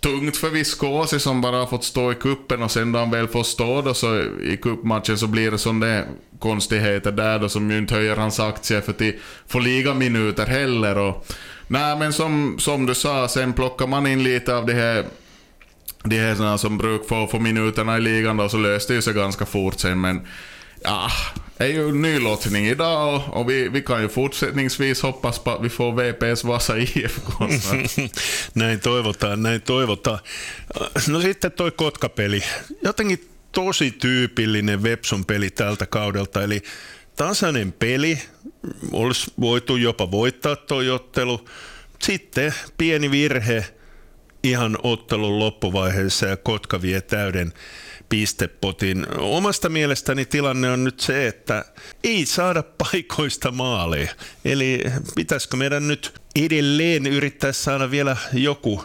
tungt 0.00 0.36
för 0.36 0.50
Viscosi 0.50 1.18
som 1.18 1.40
bara 1.40 1.56
har 1.56 1.66
fått 1.66 1.84
stå 1.84 2.12
i 2.12 2.14
kuppen 2.14 2.62
och 2.62 2.70
sen 2.70 2.92
då 2.92 2.98
han 2.98 3.10
väl 3.10 3.28
får 3.28 3.42
stå 3.42 3.82
då 3.82 3.94
så 3.94 4.22
i 4.42 4.58
kuppmatchen 4.62 5.18
så 5.18 5.26
blir 5.26 5.50
det 5.50 5.58
sådana 5.58 6.02
konstigheter 6.38 7.12
där 7.12 7.38
då 7.38 7.48
som 7.48 7.70
ju 7.70 7.78
inte 7.78 7.94
höjer 7.94 8.16
hans 8.16 8.40
aktier 8.40 8.80
för 8.80 8.92
att 8.92 9.14
få 9.46 9.58
ligaminuter 9.58 10.46
heller. 10.46 10.98
Och, 10.98 11.26
nej 11.68 11.96
men 11.98 12.12
som, 12.12 12.58
som 12.58 12.86
du 12.86 12.94
sa, 12.94 13.28
sen 13.28 13.52
plockar 13.52 13.86
man 13.86 14.06
in 14.06 14.22
lite 14.22 14.56
av 14.56 14.66
det 14.66 14.74
här 14.74 15.04
de 16.08 16.18
här 16.18 16.56
som 16.56 16.78
brukar 16.78 17.08
få, 17.08 17.26
få 17.26 17.38
minuterna 17.38 17.96
i 17.96 18.00
ligan 18.00 18.36
då, 18.36 18.48
så 18.48 18.56
löste 18.56 18.94
det 18.94 19.02
sig 19.02 19.14
ganska 19.14 19.46
fort 19.46 19.80
sen 19.80 20.00
men 20.00 20.26
ja, 20.84 21.10
det 21.58 21.64
är 21.64 21.68
ju 21.68 21.92
nylottning 21.92 22.66
idag 22.66 23.14
och, 23.14 23.40
och 23.40 23.50
vi, 23.50 23.68
vi, 23.68 23.82
kan 23.82 24.02
ju 24.02 24.08
fortsättningsvis 24.08 25.02
hoppas 25.02 25.38
på 25.38 25.50
att 25.50 25.64
vi 25.64 25.68
får 25.68 25.92
VPS 25.92 26.44
Vasa 26.44 26.76
IFK. 26.78 27.32
näin 28.52 28.80
toivotaan, 28.80 29.42
näin 29.42 29.60
toivotaan. 29.60 30.18
No 31.08 31.20
sitten 31.20 31.52
toi 31.52 31.70
Kotka-peli. 31.70 32.42
Jotenkin 32.82 33.28
tosi 33.52 33.90
tyypillinen 33.90 34.82
Vepsun 34.82 35.24
peli 35.24 35.50
tältä 35.50 35.86
kaudelta, 35.86 36.42
eli 36.42 36.62
tasainen 37.16 37.72
peli, 37.72 38.22
olisi 38.92 39.32
voitu 39.40 39.76
jopa 39.76 40.10
voittaa 40.10 40.56
toi 40.56 40.90
ottelu. 40.90 41.48
Sitten 41.98 42.54
pieni 42.78 43.10
virhe 43.10 43.66
ihan 44.50 44.78
ottelun 44.82 45.38
loppuvaiheessa 45.38 46.26
ja 46.26 46.36
Kotka 46.36 46.82
vie 46.82 47.00
täyden 47.00 47.52
pistepotin. 48.08 49.06
Omasta 49.18 49.68
mielestäni 49.68 50.24
tilanne 50.24 50.70
on 50.70 50.84
nyt 50.84 51.00
se, 51.00 51.26
että 51.26 51.64
ei 52.04 52.26
saada 52.26 52.62
paikoista 52.62 53.50
maaleja. 53.50 54.10
Eli 54.44 54.84
pitäisikö 55.14 55.56
meidän 55.56 55.88
nyt 55.88 56.14
edelleen 56.44 57.06
yrittää 57.06 57.52
saada 57.52 57.90
vielä 57.90 58.16
joku 58.32 58.84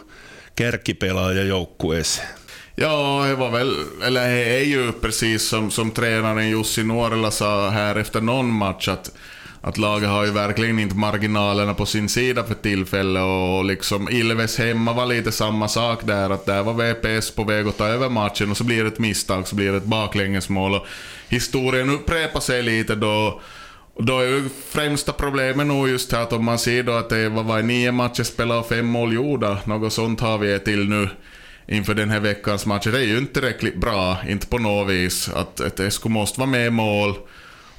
kärkipelaaja 0.56 1.44
joukkueeseen? 1.44 2.28
Ja, 2.76 3.24
det 3.28 3.34
var 3.34 3.50
väl, 3.50 3.76
eller 4.02 4.28
det 4.28 4.60
är 4.60 4.64
ju 4.64 4.92
precis 4.92 5.48
som, 5.48 5.70
som 5.70 5.90
tränaren 5.90 6.50
Jussi 6.50 6.84
Nuorela 6.84 7.30
sa 7.30 7.70
här 7.70 7.96
efter 7.96 8.20
någon 8.20 8.50
match 8.50 8.88
att, 8.88 9.10
att 9.64 9.78
laget 9.78 10.08
har 10.08 10.24
ju 10.24 10.30
verkligen 10.30 10.78
inte 10.78 10.96
marginalerna 10.96 11.74
på 11.74 11.86
sin 11.86 12.08
sida 12.08 12.44
för 12.44 12.54
tillfället 12.54 13.22
och 13.22 13.64
liksom 13.64 14.08
Ilves 14.10 14.58
hemma 14.58 14.92
var 14.92 15.06
lite 15.06 15.32
samma 15.32 15.68
sak 15.68 16.00
där 16.04 16.30
att 16.30 16.46
där 16.46 16.62
var 16.62 16.74
VPS 16.74 17.30
på 17.30 17.44
väg 17.44 17.66
att 17.66 17.78
ta 17.78 17.86
över 17.86 18.08
matchen 18.08 18.50
och 18.50 18.56
så 18.56 18.64
blir 18.64 18.82
det 18.84 18.88
ett 18.88 18.98
misstag 18.98 19.48
så 19.48 19.56
blir 19.56 19.70
det 19.70 19.76
ett 19.76 19.84
baklängesmål 19.84 20.74
och 20.74 20.86
historien 21.28 21.90
upprepar 21.90 22.40
sig 22.40 22.62
lite 22.62 22.94
då 22.94 23.40
då 23.98 24.18
är 24.18 24.26
ju 24.26 24.48
främsta 24.68 25.12
problemet 25.12 25.66
nog 25.66 25.88
just 25.88 26.12
här 26.12 26.22
att 26.22 26.32
om 26.32 26.44
man 26.44 26.58
ser 26.58 26.82
då 26.82 26.92
att 26.92 27.08
det 27.08 27.28
var, 27.28 27.42
var 27.42 27.62
nio 27.62 27.92
matcher 27.92 28.22
spelade 28.22 28.60
och 28.60 28.68
fem 28.68 28.86
mål 28.86 29.12
gjorda, 29.12 29.58
något 29.64 29.92
sånt 29.92 30.20
har 30.20 30.38
vi 30.38 30.58
till 30.58 30.88
nu 30.88 31.08
inför 31.66 31.94
den 31.94 32.10
här 32.10 32.20
veckans 32.20 32.66
match. 32.66 32.86
Det 32.86 32.98
är 32.98 33.04
ju 33.04 33.18
inte 33.18 33.32
tillräckligt 33.32 33.76
bra, 33.76 34.16
inte 34.28 34.46
på 34.46 34.58
något 34.58 34.90
vis. 34.90 35.28
Att 35.28 35.60
ett 35.60 35.92
SK 35.92 36.04
måste 36.04 36.40
vara 36.40 36.50
med 36.50 36.66
i 36.66 36.70
mål. 36.70 37.14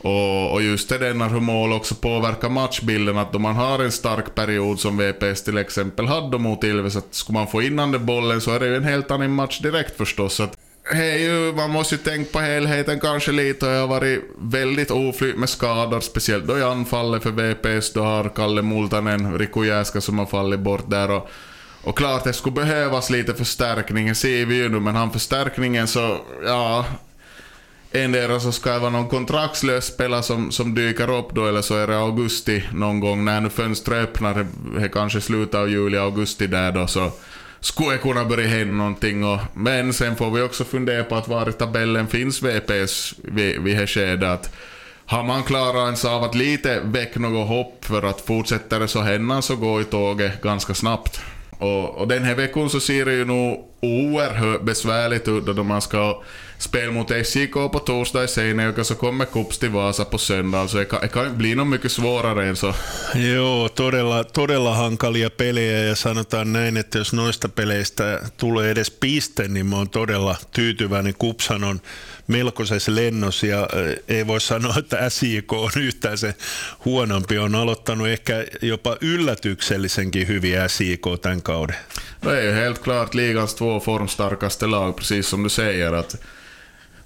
Och, 0.03 0.51
och 0.51 0.61
just 0.61 0.89
det 0.89 0.97
där 0.97 1.13
när 1.13 1.29
hur 1.29 1.39
mål 1.39 1.73
också 1.73 1.95
påverkar 1.95 2.49
matchbilden, 2.49 3.17
att 3.17 3.33
då 3.33 3.39
man 3.39 3.55
har 3.55 3.79
en 3.79 3.91
stark 3.91 4.35
period 4.35 4.79
som 4.79 4.97
VPS 4.97 5.43
till 5.43 5.57
exempel 5.57 6.07
hade 6.07 6.37
mot 6.37 6.63
Ilves, 6.63 6.95
att 6.95 7.13
skulle 7.15 7.37
man 7.37 7.47
få 7.47 7.61
in 7.61 7.75
den 7.75 8.05
bollen 8.05 8.41
så 8.41 8.51
är 8.51 8.59
det 8.59 8.65
ju 8.65 8.75
en 8.75 8.83
helt 8.83 9.11
annan 9.11 9.31
match 9.31 9.59
direkt 9.59 9.97
förstås. 9.97 10.39
Att, 10.39 10.57
Hej, 10.91 11.53
man 11.53 11.69
måste 11.69 11.95
ju 11.95 12.01
tänka 12.01 12.31
på 12.31 12.39
helheten 12.39 12.99
kanske 12.99 13.31
lite 13.31 13.65
och 13.67 13.71
jag 13.71 13.79
har 13.79 13.87
varit 13.87 14.23
väldigt 14.37 14.91
oflyt 14.91 15.37
med 15.37 15.49
skador, 15.49 15.99
speciellt 15.99 16.47
då 16.47 16.57
i 16.57 16.63
anfallet 16.63 17.23
för 17.23 17.31
VPS. 17.31 17.93
Då 17.93 18.03
har 18.03 18.29
Kalle 18.29 18.61
Multanen, 18.61 19.37
Riku 19.37 19.65
Jäska 19.65 20.01
som 20.01 20.19
har 20.19 20.25
fallit 20.25 20.59
bort 20.59 20.89
där 20.89 21.11
och 21.11 21.29
och 21.83 21.97
klart 21.97 22.23
det 22.23 22.33
skulle 22.33 22.55
behövas 22.55 23.09
lite 23.09 23.33
förstärkning, 23.33 24.07
det 24.07 24.15
ser 24.15 24.45
vi 24.45 24.55
ju 24.55 24.69
nu, 24.69 24.79
men 24.79 24.95
han 24.95 25.11
förstärkningen 25.11 25.87
så, 25.87 26.17
ja... 26.45 26.85
Endera 27.95 28.39
så 28.39 28.51
ska 28.51 28.73
det 28.73 28.79
vara 28.79 28.89
någon 28.89 29.09
kontraktslös 29.09 29.85
spelare 29.85 30.23
som, 30.23 30.51
som 30.51 30.75
dyker 30.75 31.17
upp 31.17 31.35
då, 31.35 31.45
eller 31.45 31.61
så 31.61 31.75
är 31.75 31.87
det 31.87 31.97
augusti 31.97 32.63
någon 32.73 32.99
gång 32.99 33.25
när 33.25 33.41
nu 33.41 33.49
fönstret 33.49 34.03
öppnar, 34.03 34.47
det 34.79 34.89
kanske 34.89 35.21
slutar 35.21 35.61
av 35.61 35.69
juli, 35.69 35.97
augusti 35.97 36.47
där 36.47 36.71
då, 36.71 36.87
så 36.87 37.11
skulle 37.59 37.91
det 37.91 37.97
kunna 37.97 38.25
börja 38.25 38.47
hända 38.47 38.73
någonting. 38.73 39.23
Och, 39.23 39.39
men 39.53 39.93
sen 39.93 40.15
får 40.15 40.31
vi 40.31 40.41
också 40.41 40.63
fundera 40.63 41.03
på 41.03 41.15
att 41.15 41.27
var 41.27 41.49
i 41.49 41.53
tabellen 41.53 42.07
finns 42.07 42.43
VPS 42.43 43.13
vid, 43.23 43.61
vid 43.61 43.77
det 43.77 43.87
skedet. 43.87 44.51
Har 45.05 45.23
man 45.23 45.43
klarat 45.43 45.85
ens 45.85 46.05
av 46.05 46.23
att 46.23 46.35
lite 46.35 46.79
väcka 46.83 47.19
något 47.19 47.47
hopp 47.47 47.85
för 47.85 48.03
att 48.03 48.21
fortsätta 48.21 48.79
det 48.79 48.87
så 48.87 49.01
händer 49.01 49.41
så 49.41 49.55
går 49.55 49.79
ju 49.79 49.85
tåget 49.85 50.41
ganska 50.41 50.73
snabbt. 50.73 51.21
Och, 51.59 51.97
och 51.97 52.07
den 52.07 52.23
här 52.23 52.35
veckan 52.35 52.69
så 52.69 52.79
ser 52.79 53.05
det 53.05 53.13
ju 53.13 53.25
nog 53.25 53.65
oerhört 53.81 54.61
besvärligt 54.61 55.27
ut 55.27 55.45
då 55.45 55.63
man 55.63 55.81
ska 55.81 56.21
spela 56.63 56.91
mot 56.91 57.11
SJK 57.23 57.53
på 57.53 57.79
torsdag 57.79 58.23
i 58.23 58.27
Seinäjoki 58.27 58.81
och 58.81 58.85
så 58.85 58.95
kommer 58.95 59.25
Kups 59.25 59.57
till 59.57 59.69
Vasa 59.69 60.05
på 60.05 60.17
söndag. 60.17 60.67
Så 60.67 60.77
det 60.77 60.85
kan, 60.85 61.01
det 61.01 61.07
kan 61.07 61.37
bli 61.37 61.55
nog 61.55 61.67
mycket 61.67 61.91
svårare 61.91 62.45
än 62.45 62.55
så. 62.55 62.73
Joo, 63.15 63.69
todella, 63.69 64.23
todella 64.23 64.73
hankalia 64.73 65.29
pelejä 65.29 65.83
ja 65.83 65.95
sanotaan 65.95 66.53
näin, 66.53 66.77
että 66.77 66.97
jos 66.97 67.13
noista 67.13 67.49
peleistä 67.49 68.21
tulee 68.37 68.71
edes 68.71 68.91
piste, 68.91 69.47
niin 69.47 69.65
mä 69.65 69.75
oon 69.75 69.89
todella 69.89 70.35
tyytyväinen. 70.51 71.13
Kupsan 71.13 71.63
on 71.63 71.81
melkoisessa 72.27 72.95
lennossa 72.95 73.47
ja 73.47 73.67
ei 74.07 74.27
voi 74.27 74.41
sanoa, 74.41 74.75
että 74.77 75.09
SJK 75.09 75.53
on 75.53 75.71
yhtään 75.77 76.17
se 76.17 76.35
huonompi. 76.85 77.37
On 77.37 77.55
aloittanut 77.55 78.07
ehkä 78.07 78.45
jopa 78.61 78.97
yllätyksellisenkin 79.01 80.27
hyvin 80.27 80.57
SJK 80.67 81.21
tämän 81.21 81.41
kauden. 81.41 81.75
Det 82.23 82.39
är 82.39 82.41
ju 82.41 82.51
helt 82.51 82.81
klart 82.83 83.13
ligans 83.13 83.55
två 83.55 83.79
formstarkaste 83.79 84.67
lag, 84.67 84.95
precis 84.95 85.27
som 85.27 85.43
du 85.43 85.49
säger. 85.49 85.93
Att, 85.93 86.15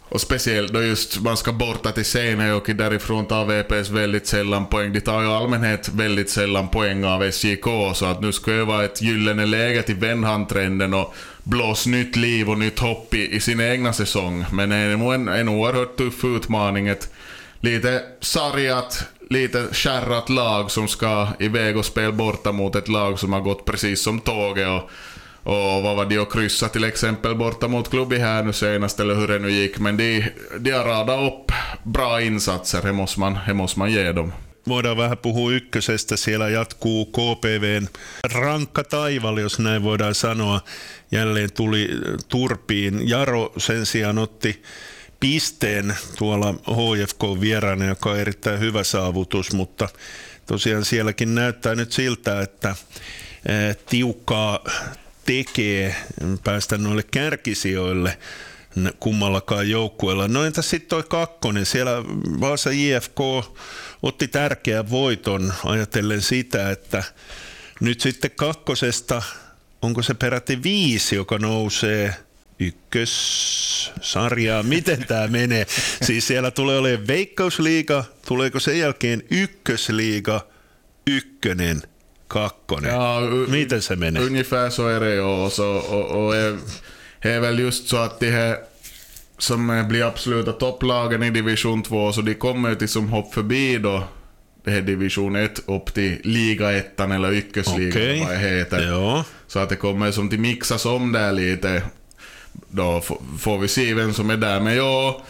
och 0.09 0.21
speciellt 0.21 0.73
då 0.73 0.83
just 0.83 1.19
man 1.19 1.37
ska 1.37 1.51
borta 1.51 1.91
till 1.91 2.05
Seinäjoki, 2.05 2.73
därifrån 2.73 3.25
tar 3.25 3.45
VPS 3.45 3.89
väldigt 3.89 4.27
sällan 4.27 4.65
poäng. 4.65 4.93
De 4.93 5.01
tar 5.01 5.21
ju 5.21 5.27
allmänhet 5.27 5.89
väldigt 5.89 6.29
sällan 6.29 6.67
poäng 6.67 7.05
av 7.05 7.31
SJK, 7.31 7.65
så 7.95 8.05
att 8.05 8.21
nu 8.21 8.31
ska 8.31 8.51
det 8.51 8.63
vara 8.63 8.85
ett 8.85 9.01
gyllene 9.01 9.45
läge 9.45 9.81
till 9.81 9.95
vändhandtrenden 9.95 10.93
och 10.93 11.15
blås 11.43 11.85
nytt 11.85 12.15
liv 12.15 12.49
och 12.49 12.57
nytt 12.57 12.79
hopp 12.79 13.13
i, 13.13 13.35
i 13.35 13.39
sin 13.39 13.61
egna 13.61 13.93
säsong. 13.93 14.45
Men 14.51 14.69
det 14.69 14.75
är 14.75 14.97
nog 14.97 15.13
en, 15.13 15.27
en 15.27 15.49
oerhört 15.49 15.97
tuff 15.97 16.23
utmaning. 16.23 16.87
Ett 16.87 17.13
lite 17.59 18.01
sargat, 18.21 19.03
lite 19.29 19.67
kärrat 19.71 20.29
lag 20.29 20.71
som 20.71 20.87
ska 20.87 21.27
iväg 21.39 21.77
och 21.77 21.85
spela 21.85 22.11
borta 22.11 22.51
mot 22.51 22.75
ett 22.75 22.87
lag 22.87 23.19
som 23.19 23.33
har 23.33 23.41
gått 23.41 23.65
precis 23.65 24.03
som 24.03 24.19
tåget. 24.19 24.67
Och, 24.67 24.89
och 25.47 25.83
vad 25.83 25.95
var 25.95 26.05
det 26.05 26.17
att 26.17 26.31
kryssa 26.31 26.69
till 26.69 26.83
exempel 26.83 27.35
borta 27.35 27.67
mot 27.67 27.89
klubbi 27.89 28.17
här 28.17 28.43
nu 28.43 28.53
senast, 28.53 28.99
eller 28.99 29.15
hur 29.15 29.27
det 29.27 29.39
nu 29.39 29.51
gick. 29.51 29.79
Men 29.79 29.97
de, 29.97 30.31
de 30.59 30.71
har 30.71 30.83
radat 30.83 31.33
upp 31.33 31.51
bra 31.83 32.21
insatser, 32.21 32.81
det 32.81 32.93
måste 32.93 33.19
man, 33.19 33.37
det 33.47 33.53
måste 33.53 33.79
man 33.79 33.91
ge 33.91 34.13
dem. 34.13 34.31
Voidaan 34.67 34.97
vähän 34.97 35.17
puhua 35.17 35.51
ykkösestä. 35.51 36.17
Siellä 36.17 36.49
jatkuu 36.49 37.05
KPVn 37.05 37.87
rankka 38.33 38.83
taival, 38.83 39.37
jos 39.37 39.59
näin 39.59 39.83
voidaan 39.83 40.15
sanoa. 40.15 40.61
Jälleen 41.11 41.53
tuli 41.53 41.89
turpiin. 42.27 43.09
Jaro 43.09 43.53
sen 43.57 43.85
sijaan 43.85 44.17
otti 44.17 44.63
pisteen 45.19 45.95
tuolla 46.17 46.53
HFK 46.53 47.41
vieraana, 47.41 47.85
joka 47.85 48.09
on 48.09 48.19
erittäin 48.19 48.59
hyvä 48.59 48.83
saavutus, 48.83 49.53
mutta 49.53 49.89
tosiaan 50.45 50.85
sielläkin 50.85 51.35
näyttää 51.35 51.75
nyt 51.75 51.91
siltä, 51.91 52.41
että 52.41 52.75
tiukkaa 53.89 54.59
tekee 55.27 55.95
päästä 56.43 56.77
noille 56.77 57.03
kärkisijoille 57.03 58.17
kummallakaan 58.99 59.69
joukkueella. 59.69 60.27
No 60.27 60.45
entä 60.45 60.61
sitten 60.61 60.89
toi 60.89 61.03
kakkonen, 61.03 61.65
siellä 61.65 61.91
Vaasa 62.39 62.71
JFK 62.71 63.19
otti 64.03 64.27
tärkeän 64.27 64.89
voiton 64.89 65.53
ajatellen 65.65 66.21
sitä, 66.21 66.71
että 66.71 67.03
nyt 67.79 68.01
sitten 68.01 68.31
kakkosesta, 68.31 69.21
onko 69.81 70.01
se 70.01 70.13
peräti 70.13 70.63
viisi, 70.63 71.15
joka 71.15 71.37
nousee– 71.37 72.15
ykkössarjaa. 72.59 74.63
Miten 74.63 75.07
tämä 75.07 75.27
menee? 75.27 75.65
Siis 76.01 76.27
siellä 76.27 76.51
tulee 76.51 76.77
olemaan 76.77 77.07
Veikkausliiga, 77.07 78.03
tuleeko 78.27 78.59
sen 78.59 78.79
jälkeen 78.79 79.23
ykkösliiga, 79.31 80.47
ykkönen, 81.07 81.81
kakkonen. 82.27 82.93
Ja, 82.93 83.19
Miten 83.47 83.81
se 83.81 83.95
menee? 83.95 84.23
Ungefär 84.23 84.69
så 84.69 84.87
är 84.87 84.99
det 84.99 85.13
ju. 85.13 85.21
Och, 85.21 85.51
så, 85.51 85.67
och, 85.67 86.25
och 86.25 86.35
är, 86.35 86.57
är 87.21 87.39
väl 87.39 87.59
just 87.59 87.87
så 87.87 87.97
att 87.97 88.19
de 88.19 88.31
här 88.31 88.57
som 89.37 89.85
blir 89.89 90.03
absoluta 90.03 90.51
topplagen 90.51 91.23
i 91.23 91.29
division 91.29 91.83
2, 91.83 92.11
så 92.11 92.21
de 92.21 92.33
kommer 92.33 92.69
ju 92.69 92.75
till 92.75 92.89
som 92.89 93.09
hopp 93.09 93.33
förbi 93.33 93.77
då 93.77 94.03
det 94.63 94.71
här 94.71 94.81
division 94.81 95.35
1 95.35 95.59
upp 95.65 95.93
till 95.93 96.17
liga 96.23 96.71
1 96.71 96.99
eller 96.99 97.33
yrkesligan 97.33 97.89
okay. 97.89 98.19
vad 98.19 98.29
det 98.29 98.37
heter. 98.37 98.87
Ja. 98.87 99.25
Så 99.47 99.59
att 99.59 99.69
det 99.69 99.75
kommer 99.75 100.11
som 100.11 100.29
till 100.29 100.39
mixas 100.39 100.85
om 100.85 101.11
där 101.11 101.31
lite 101.31 101.83
då 102.69 103.01
får 103.39 103.57
vi 103.57 103.67
se 103.67 103.93
vem 103.93 104.13
som 104.13 104.29
är 104.29 104.37
där. 104.37 104.59
Men 104.59 104.75
ja, 104.75 105.23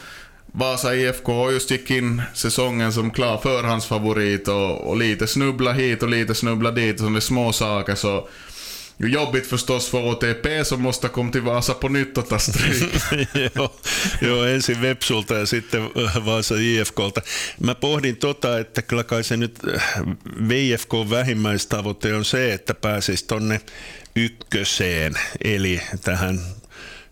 Vasa 0.57 0.95
IFK 0.95 1.51
just 1.51 1.71
gick 1.71 1.91
in 1.91 2.21
säsongen 2.33 2.93
som 2.93 3.11
klar 3.11 3.37
förhandsfavorit 3.37 4.47
och, 4.47 4.89
och 4.89 4.97
lite 4.97 5.27
snubbla 5.27 5.73
hit 5.73 6.03
och 6.03 6.09
lite 6.09 6.35
snubbla 6.35 6.71
dit, 6.71 6.99
som 6.99 7.15
är 7.15 7.19
små 7.19 7.53
saker 7.53 7.95
så 7.95 8.27
Jobbigt 8.99 9.47
förstås 9.47 9.89
för 9.89 9.97
OTP 9.97 10.65
som 10.65 10.81
måste 10.81 11.07
komma 11.07 11.31
till 11.31 11.41
Vasa 11.41 11.73
på 11.73 11.89
nytt 11.89 12.17
och 12.17 12.29
ta 12.29 12.39
stryk. 12.39 12.93
joo, 13.55 13.69
joo, 14.21 14.43
ensin 14.43 14.81
Vepsulta 14.81 15.33
ja 15.33 15.45
sitten 15.45 15.89
Vaasa 16.25 16.55
IFKlta. 16.55 17.21
Mä 17.59 17.75
pohdin 17.75 18.15
tota, 18.15 18.59
että 18.59 18.81
kyllä 18.81 19.03
kai 19.03 19.23
se 19.23 19.37
nyt 19.37 19.59
äh, 19.67 20.01
VFK 20.49 20.93
vähimmäistavoite 21.09 22.13
on 22.13 22.25
se, 22.25 22.53
että 22.53 22.73
pääsisi 22.73 23.25
tonne 23.25 23.61
ykköseen, 24.15 25.13
eli 25.43 25.81
tähän 26.01 26.39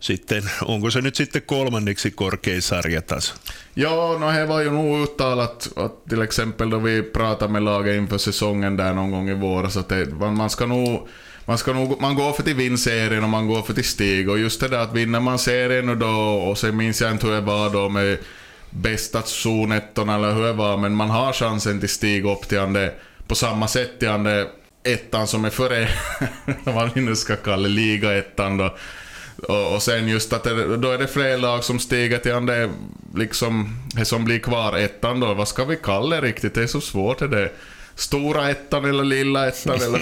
sitten, 0.00 0.42
onko 0.64 0.90
se 0.90 1.00
nyt 1.00 1.16
sitten 1.16 1.42
kolmanneksi 1.42 2.10
korkein 2.10 2.62
sarjataso? 2.62 3.34
Ja, 3.74 4.18
no 4.18 4.32
det 4.32 4.48
var 4.48 4.60
ju 4.60 4.70
nog 4.70 5.02
uttalat 5.02 5.68
att 5.76 6.08
till 6.08 6.22
exempel 6.22 6.70
då 6.70 6.78
vi 6.78 7.02
pratade 7.02 7.52
med 7.52 7.62
laget 7.62 7.96
inför 7.96 8.18
säsongen 8.18 8.76
där 8.76 8.94
någon 8.94 9.10
gång 9.10 9.30
i 9.30 9.34
våras 9.34 9.76
att 9.76 9.88
det, 9.88 10.06
man 10.06 10.50
ska 10.50 10.66
nog 10.66 11.08
man, 11.44 11.58
ska 11.58 11.72
nog, 11.72 12.00
man 12.00 12.14
går 12.14 12.32
för 12.32 12.42
till 12.42 12.54
vinserien 12.54 13.24
och 13.24 13.30
man 13.30 13.48
går 13.48 13.62
för 13.62 13.74
till 13.74 13.84
stig 13.84 14.28
och 14.28 14.38
just 14.38 14.60
det 14.60 14.68
där 14.68 14.78
att 14.78 14.94
vinner 14.94 15.20
man 15.20 15.38
serien 15.38 15.88
och 15.88 15.96
då 15.96 16.16
och 16.50 16.58
sen 16.58 16.76
minns 16.76 17.00
jag 17.00 17.12
inte 17.12 17.26
hur 17.26 17.34
det 17.34 17.40
var 17.40 17.70
då 17.70 17.88
med 17.88 18.18
bästa 18.70 19.22
zonettorna 19.22 20.14
eller 20.14 20.34
hur 20.34 20.42
det 20.42 20.52
var, 20.52 20.76
men 20.76 20.94
man 20.94 21.10
har 21.10 21.32
chansen 21.32 21.80
till 21.80 21.88
stiga 21.88 22.32
upp 22.32 22.48
till 22.48 22.72
det 22.72 22.94
på 23.26 23.34
samma 23.34 23.68
sätt 23.68 23.98
till 23.98 24.08
det 24.08 24.48
ettan 24.84 25.26
som 25.26 25.44
är 25.44 25.50
före, 25.50 25.88
vad 26.64 26.94
vi 26.94 27.00
nu 27.00 27.16
ska 27.16 27.36
kalla 27.36 27.68
ligaettan 27.68 28.56
då. 28.56 28.76
Och, 29.42 29.74
och 29.74 29.82
sen 29.82 30.08
just 30.08 30.32
att 30.32 30.44
det, 30.44 30.76
då 30.76 30.90
är 30.90 30.98
det 30.98 31.06
fler 31.06 31.38
lag 31.38 31.64
som 31.64 31.78
stiger 31.78 32.18
till 32.18 32.46
det, 32.46 32.70
liksom, 33.14 33.78
det 33.94 34.04
som 34.04 34.24
blir 34.24 34.38
kvar 34.38 34.76
ettan 34.78 35.20
då. 35.20 35.34
Vad 35.34 35.48
ska 35.48 35.64
vi 35.64 35.76
kalla 35.76 36.16
det 36.16 36.26
riktigt? 36.26 36.54
Det 36.54 36.62
är 36.62 36.66
så 36.66 36.80
svårt 36.80 37.18
det 37.18 37.28
där. 37.28 37.52
Stora 37.94 38.50
ettan 38.50 38.84
eller 38.84 39.04
lilla 39.04 39.48
ettan 39.48 39.74
eller... 39.74 40.00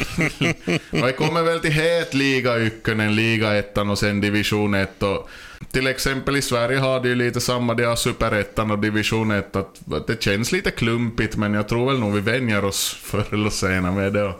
Vi 1.06 1.12
kommer 1.12 1.42
väl 1.42 1.60
till 1.60 1.72
het 1.72 2.14
liga 2.14 2.58
ykkönen, 2.58 3.14
liga 3.14 3.54
ettan 3.54 3.90
och 3.90 3.98
sen 3.98 4.20
division 4.20 4.74
1 4.74 5.02
och 5.02 5.28
till 5.70 5.86
exempel 5.86 6.36
i 6.36 6.42
Sverige 6.42 6.78
har 6.78 7.00
det 7.00 7.08
ju 7.08 7.14
lite 7.14 7.40
samma, 7.40 7.74
det 7.74 7.84
har 7.84 7.96
superettan 7.96 8.70
och 8.70 8.78
division 8.78 9.30
1, 9.30 9.56
att 9.56 10.06
det 10.06 10.22
känns 10.22 10.52
lite 10.52 10.70
klumpigt 10.70 11.36
men 11.36 11.54
jag 11.54 11.68
tror 11.68 11.90
väl 11.90 12.00
nog 12.00 12.14
vi 12.14 12.20
vänjer 12.20 12.64
oss 12.64 12.96
förr 13.02 13.26
eller 13.32 13.50
senare 13.50 13.92
med 13.92 14.12
det. 14.12 14.34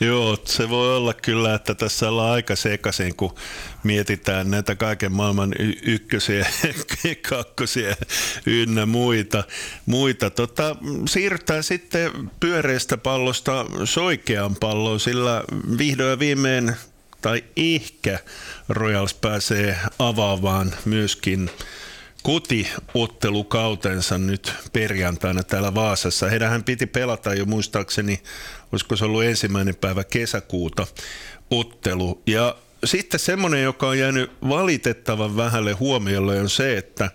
Joo, 0.00 0.38
se 0.44 0.68
voi 0.68 0.96
olla 0.96 1.14
kyllä, 1.14 1.54
että 1.54 1.74
tässä 1.74 2.08
ollaan 2.08 2.32
aika 2.32 2.56
sekaisin, 2.56 3.16
kun 3.16 3.34
mietitään 3.82 4.50
näitä 4.50 4.74
kaiken 4.74 5.12
maailman 5.12 5.54
ykkösiä, 5.82 6.46
kakkosia 7.28 7.96
ynnä 8.46 8.86
muita. 8.86 9.44
muita. 9.86 10.30
Tota, 10.30 10.76
siirrytään 11.08 11.62
sitten 11.62 12.30
pyöreästä 12.40 12.96
pallosta 12.96 13.66
soikeaan 13.84 14.56
palloon, 14.56 15.00
sillä 15.00 15.44
vihdoin 15.78 16.10
ja 16.10 16.18
viimein, 16.18 16.72
tai 17.22 17.44
ehkä 17.56 18.18
Royals 18.68 19.14
pääsee 19.14 19.78
avaamaan 19.98 20.74
myöskin 20.84 21.50
kotiottelukautensa 22.24 24.18
nyt 24.18 24.54
perjantaina 24.72 25.42
täällä 25.42 25.74
Vaasassa. 25.74 26.28
Heidän 26.28 26.64
piti 26.64 26.86
pelata 26.86 27.34
jo 27.34 27.44
muistaakseni, 27.44 28.22
olisiko 28.72 28.96
se 28.96 29.04
ollut 29.04 29.24
ensimmäinen 29.24 29.76
päivä 29.76 30.04
kesäkuuta 30.04 30.86
ottelu. 31.50 32.22
Ja 32.26 32.56
sitten 32.84 33.20
semmoinen, 33.20 33.62
joka 33.62 33.88
on 33.88 33.98
jäänyt 33.98 34.30
valitettavan 34.48 35.36
vähälle 35.36 35.72
huomiolle, 35.72 36.40
on 36.40 36.50
se, 36.50 36.76
että 36.76 37.10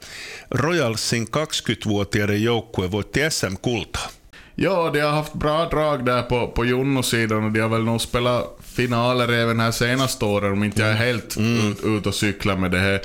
Royalsin 0.51 1.27
20-vuotiaiden 1.27 2.43
joukkue 2.43 2.91
voitti 2.91 3.19
SM-kultaa. 3.29 4.09
Ja, 4.57 4.93
de 4.93 5.01
har 5.01 5.11
haft 5.11 5.33
bra 5.33 5.69
drag 5.71 6.05
där 6.05 6.23
på, 6.23 6.47
på 6.47 6.65
Junno-sidan 6.65 7.43
och 7.43 7.51
de 7.51 7.59
har 7.59 7.69
väl 7.69 7.83
nog 7.83 8.01
spelat 8.01 8.57
finaler 8.75 9.31
även 9.31 9.59
här 9.59 9.71
senaste 9.71 10.25
åren 10.25 10.51
om 10.51 10.63
inte 10.63 10.81
jag 10.81 10.89
är 10.89 10.95
helt 10.95 11.35
mm. 11.35 11.71
ut, 11.71 11.83
ut 11.83 12.07
och 12.07 12.15
cyklar 12.15 12.57
med 12.57 12.71
det 12.71 12.79
här. 12.79 13.01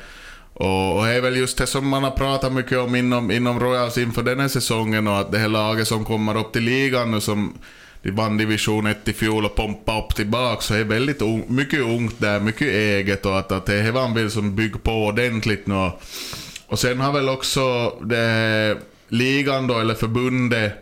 Och, 0.54 0.99
och 0.99 1.04
det 1.04 1.12
är 1.12 1.20
väl 1.20 1.37
just 1.37 1.58
det 1.58 1.66
som 1.66 1.88
man 1.88 2.04
har 2.04 2.11
pratat 2.11 2.52
mycket 2.52 2.78
om 2.78 2.94
inom, 2.94 3.30
inom 3.30 3.61
Royals 3.61 3.99
inför 3.99 4.23
den 4.23 4.40
här 4.40 4.49
säsongen 4.49 5.08
och 5.08 5.18
att 5.18 5.32
det 5.32 5.38
här 5.38 5.49
laget 5.49 5.88
som 5.88 6.04
kommer 6.04 6.37
upp 6.37 6.52
till 6.52 6.62
ligan 6.62 7.11
nu 7.11 7.20
som 7.20 7.54
de 8.02 8.11
vann 8.11 8.37
division 8.37 8.87
1 8.87 9.08
i 9.08 9.12
fjol 9.12 9.44
och 9.44 9.54
pompa 9.54 9.99
upp 9.99 10.14
tillbaka 10.14 10.61
så 10.61 10.75
är 10.75 10.78
det 10.78 10.84
väldigt 10.84 11.23
un, 11.23 11.44
mycket 11.49 11.80
ungt 11.80 12.14
där, 12.18 12.40
mycket 12.40 12.68
eget 12.68 13.26
och 13.26 13.38
att, 13.38 13.52
att 13.52 13.66
det 13.66 13.75
är 13.75 13.92
man 13.92 14.14
vill 14.14 14.30
som 14.30 14.56
bygga 14.56 14.78
på 14.78 14.92
ordentligt 14.92 15.66
nu. 15.66 15.90
Och 16.66 16.78
sen 16.78 17.00
har 17.00 17.12
väl 17.12 17.28
också 17.28 17.90
det 18.02 18.76
ligan 19.08 19.66
då, 19.66 19.78
eller 19.78 19.94
förbundet, 19.94 20.73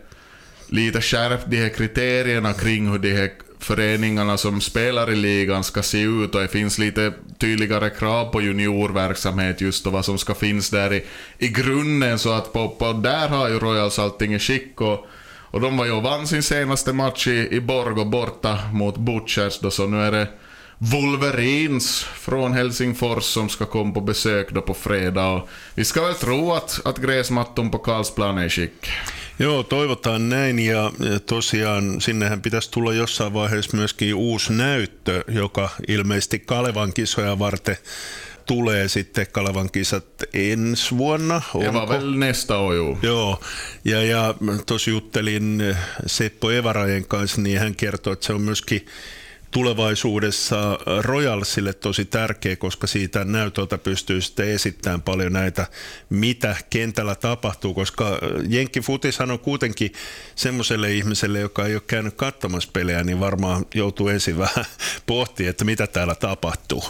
lite 0.67 1.01
skärpt 1.01 1.45
de 1.47 1.57
här 1.57 1.69
kriterierna 1.69 2.53
kring 2.53 2.91
hur 2.91 2.99
de 2.99 3.13
här 3.13 3.31
föreningarna 3.63 4.37
som 4.37 4.61
spelar 4.61 5.11
i 5.11 5.15
ligan 5.15 5.63
ska 5.63 5.83
se 5.83 6.01
ut 6.01 6.35
och 6.35 6.41
det 6.41 6.47
finns 6.47 6.77
lite 6.77 7.13
tydligare 7.37 7.89
krav 7.89 8.31
på 8.31 8.41
juniorverksamhet 8.41 9.61
just 9.61 9.87
och 9.87 9.93
vad 9.93 10.05
som 10.05 10.17
ska 10.17 10.33
finnas 10.33 10.69
där 10.69 10.93
i, 10.93 11.03
i 11.37 11.47
grunden 11.47 12.19
så 12.19 12.33
att 12.33 12.53
på, 12.53 12.69
på 12.69 12.93
där 12.93 13.27
har 13.27 13.49
ju 13.49 13.59
Royals 13.59 13.99
allting 13.99 14.33
i 14.33 14.39
skick 14.39 14.81
och, 14.81 15.05
och 15.53 15.61
de 15.61 15.77
var 15.77 15.85
ju 15.85 15.91
och 15.91 16.03
vann 16.03 16.27
sin 16.27 16.43
senaste 16.43 16.93
match 16.93 17.27
i, 17.27 17.47
i 17.51 17.59
Borgo 17.59 18.05
borta 18.05 18.59
mot 18.73 18.97
Butchers 18.97 19.59
då 19.59 19.71
så 19.71 19.87
nu 19.87 20.01
är 20.01 20.11
det 20.11 20.27
Wolverines 20.77 22.03
från 22.03 22.53
Helsingfors 22.53 23.23
som 23.23 23.49
ska 23.49 23.65
komma 23.65 23.93
på 23.93 24.01
besök 24.01 24.51
då 24.51 24.61
på 24.61 24.73
fredag. 24.73 25.27
Och 25.27 25.49
vi 25.75 25.85
ska 25.85 26.01
väl 26.01 26.13
tro 26.13 26.53
att, 26.53 26.81
att 26.85 26.97
gräsmattan 26.97 27.71
på 27.71 27.77
Karlsplan 27.77 28.37
är 28.37 28.45
i 28.45 28.49
skick. 28.49 28.89
Joo, 29.39 29.63
toivotaan 29.63 30.29
näin 30.29 30.59
ja 30.59 30.91
tosiaan 31.25 32.01
sinnehän 32.01 32.41
pitäisi 32.41 32.71
tulla 32.71 32.93
jossain 32.93 33.33
vaiheessa 33.33 33.77
myöskin 33.77 34.15
uusi 34.15 34.53
näyttö, 34.53 35.23
joka 35.27 35.69
ilmeisesti 35.87 36.39
Kalevan 36.39 36.93
kisoja 36.93 37.39
varten 37.39 37.77
tulee 38.45 38.87
sitten 38.87 39.27
Kalevan 39.31 39.71
kisat 39.71 40.05
ensi 40.33 40.97
vuonna. 40.97 41.41
Onko? 41.53 41.99
nästa 42.15 42.53
joo. 42.53 42.97
Joo, 43.01 43.39
ja, 43.85 44.03
ja 44.03 44.35
tuossa 44.65 44.89
juttelin 44.89 45.75
Seppo 46.05 46.51
Evarajen 46.51 47.07
kanssa, 47.07 47.41
niin 47.41 47.59
hän 47.59 47.75
kertoi, 47.75 48.13
että 48.13 48.25
se 48.25 48.33
on 48.33 48.41
myöskin 48.41 48.85
tulevaisuudessa 49.53 50.79
Royalsille 51.01 51.73
tosi 51.73 52.05
tärkeä, 52.05 52.55
koska 52.55 52.87
siitä 52.87 53.23
näytöltä 53.23 53.77
pystyy 53.77 54.21
sitten 54.21 54.49
esittämään 54.49 55.01
paljon 55.01 55.33
näitä, 55.33 55.67
mitä 56.09 56.55
kentällä 56.69 57.15
tapahtuu, 57.15 57.73
koska 57.73 58.19
Jenkki 58.47 58.81
Futishan 58.81 59.31
on 59.31 59.39
kuitenkin 59.39 59.93
semmoiselle 60.35 60.91
ihmiselle, 60.91 61.39
joka 61.39 61.65
ei 61.65 61.75
ole 61.75 61.81
käynyt 61.87 62.13
katsomassa 62.13 62.69
pelejä, 62.73 63.03
niin 63.03 63.19
varmaan 63.19 63.65
joutuu 63.73 64.07
ensin 64.07 64.37
vähän 64.47 64.65
pohtimaan, 65.05 65.49
että 65.49 65.65
mitä 65.65 65.87
täällä 65.87 66.15
tapahtuu. 66.15 66.83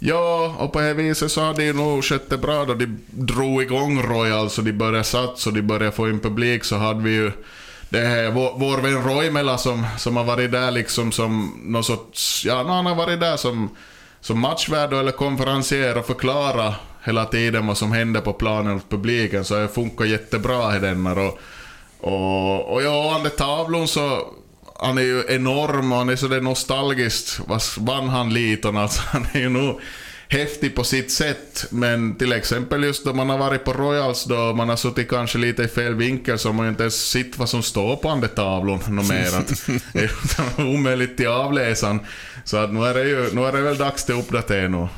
Ja, 0.00 0.18
och 0.58 0.72
på 0.72 0.80
det 0.80 0.96
viset 0.96 1.32
så 1.32 1.40
hade 1.40 1.66
det 1.66 1.72
nog 1.72 2.04
skett 2.04 2.40
bra 2.40 2.64
då 2.64 2.74
de 2.74 2.86
drog 3.10 3.62
igång 3.62 4.02
Royals 4.02 4.58
och 4.58 4.64
de 4.64 4.72
började 4.72 5.04
satsa 5.04 5.50
och 5.50 5.54
de 5.56 5.62
började 5.62 5.96
få 5.96 6.08
in 6.08 6.20
publik 6.20 6.64
så 6.64 6.76
hade 6.76 7.02
vi 7.02 7.14
ju 7.14 7.32
det 7.88 8.00
är 8.00 8.30
vår, 8.30 8.52
vår 8.56 8.78
vän 8.78 9.04
Roimela 9.04 9.58
som, 9.58 9.86
som 9.98 10.16
har 10.16 10.24
varit 10.24 10.52
där 10.52 10.70
liksom 10.70 11.12
som 11.12 11.60
någon 11.64 11.84
sorts, 11.84 12.44
ja 12.44 12.56
han 12.56 12.86
har 12.86 12.94
varit 12.94 13.20
där 13.20 13.36
som, 13.36 13.70
som 14.20 14.40
matchvärd 14.40 14.92
eller 14.92 15.12
konferencier 15.12 15.98
och 15.98 16.06
förklara 16.06 16.74
hela 17.04 17.24
tiden 17.24 17.66
vad 17.66 17.78
som 17.78 17.92
händer 17.92 18.20
på 18.20 18.32
planen 18.32 18.76
och 18.76 18.88
publiken 18.88 19.44
så 19.44 19.54
det 19.54 19.68
funkar 19.68 20.04
jättebra 20.04 20.76
i 20.76 20.78
denna. 20.78 21.12
och, 21.12 21.38
och, 22.00 22.72
och 22.72 22.82
ja, 22.82 23.12
han 23.12 23.30
tavlon 23.30 23.88
så 23.88 24.28
han 24.78 24.98
är 24.98 25.02
ju 25.02 25.24
enorm 25.28 25.92
och 25.92 25.98
han 25.98 26.08
är 26.08 26.16
så 26.16 26.28
det 26.28 26.40
nostalgiskt. 26.40 27.40
Vad 27.46 27.62
vann 27.78 28.08
han 28.08 28.34
Liton? 28.34 28.76
Alltså, 28.76 29.02
han 29.06 29.26
är 29.32 29.40
ju 29.40 29.48
nog 29.48 29.80
häftig 30.34 30.74
på 30.74 30.84
sitt 30.84 31.12
sätt, 31.12 31.66
men 31.70 32.14
till 32.14 32.32
exempel 32.32 32.84
just 32.84 33.04
då 33.04 33.12
man 33.12 33.30
har 33.30 33.38
varit 33.38 33.64
på 33.64 33.72
Royals 33.72 34.24
då 34.24 34.52
man 34.52 34.68
har 34.68 34.76
suttit 34.76 35.10
kanske 35.10 35.38
lite 35.38 35.62
i 35.62 35.68
fel 35.68 35.94
vinkel 35.94 36.38
så 36.38 36.48
har 36.48 36.54
man 36.54 36.66
ju 36.66 36.70
inte 36.70 36.82
ens 36.82 37.10
sett 37.10 37.38
vad 37.38 37.48
som 37.48 37.62
står 37.62 37.96
på 37.96 38.08
den 38.08 38.28
tavlon 38.28 38.80
något 38.88 39.08
mer. 39.08 39.30
det 39.92 40.00
är 40.58 40.66
omöjligt 40.74 41.16
till 41.16 41.28
avläsan. 41.28 42.00
Så 42.44 42.56
att 42.56 42.72
nu 42.72 42.84
är 42.84 42.94
det 42.94 43.04
ju 43.04 43.34
nu 43.34 43.44
är 43.44 43.52
det 43.52 43.60
väl 43.60 43.78
dags 43.78 44.04
till 44.04 44.14
uppdatering. 44.14 44.88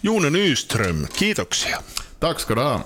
Jone 0.00 0.30
Nyström, 0.30 1.06
kiitoksia. 1.18 1.78
Tack 2.18 2.40
ska 2.40 2.54
du 2.54 2.60
ha. 2.60 2.84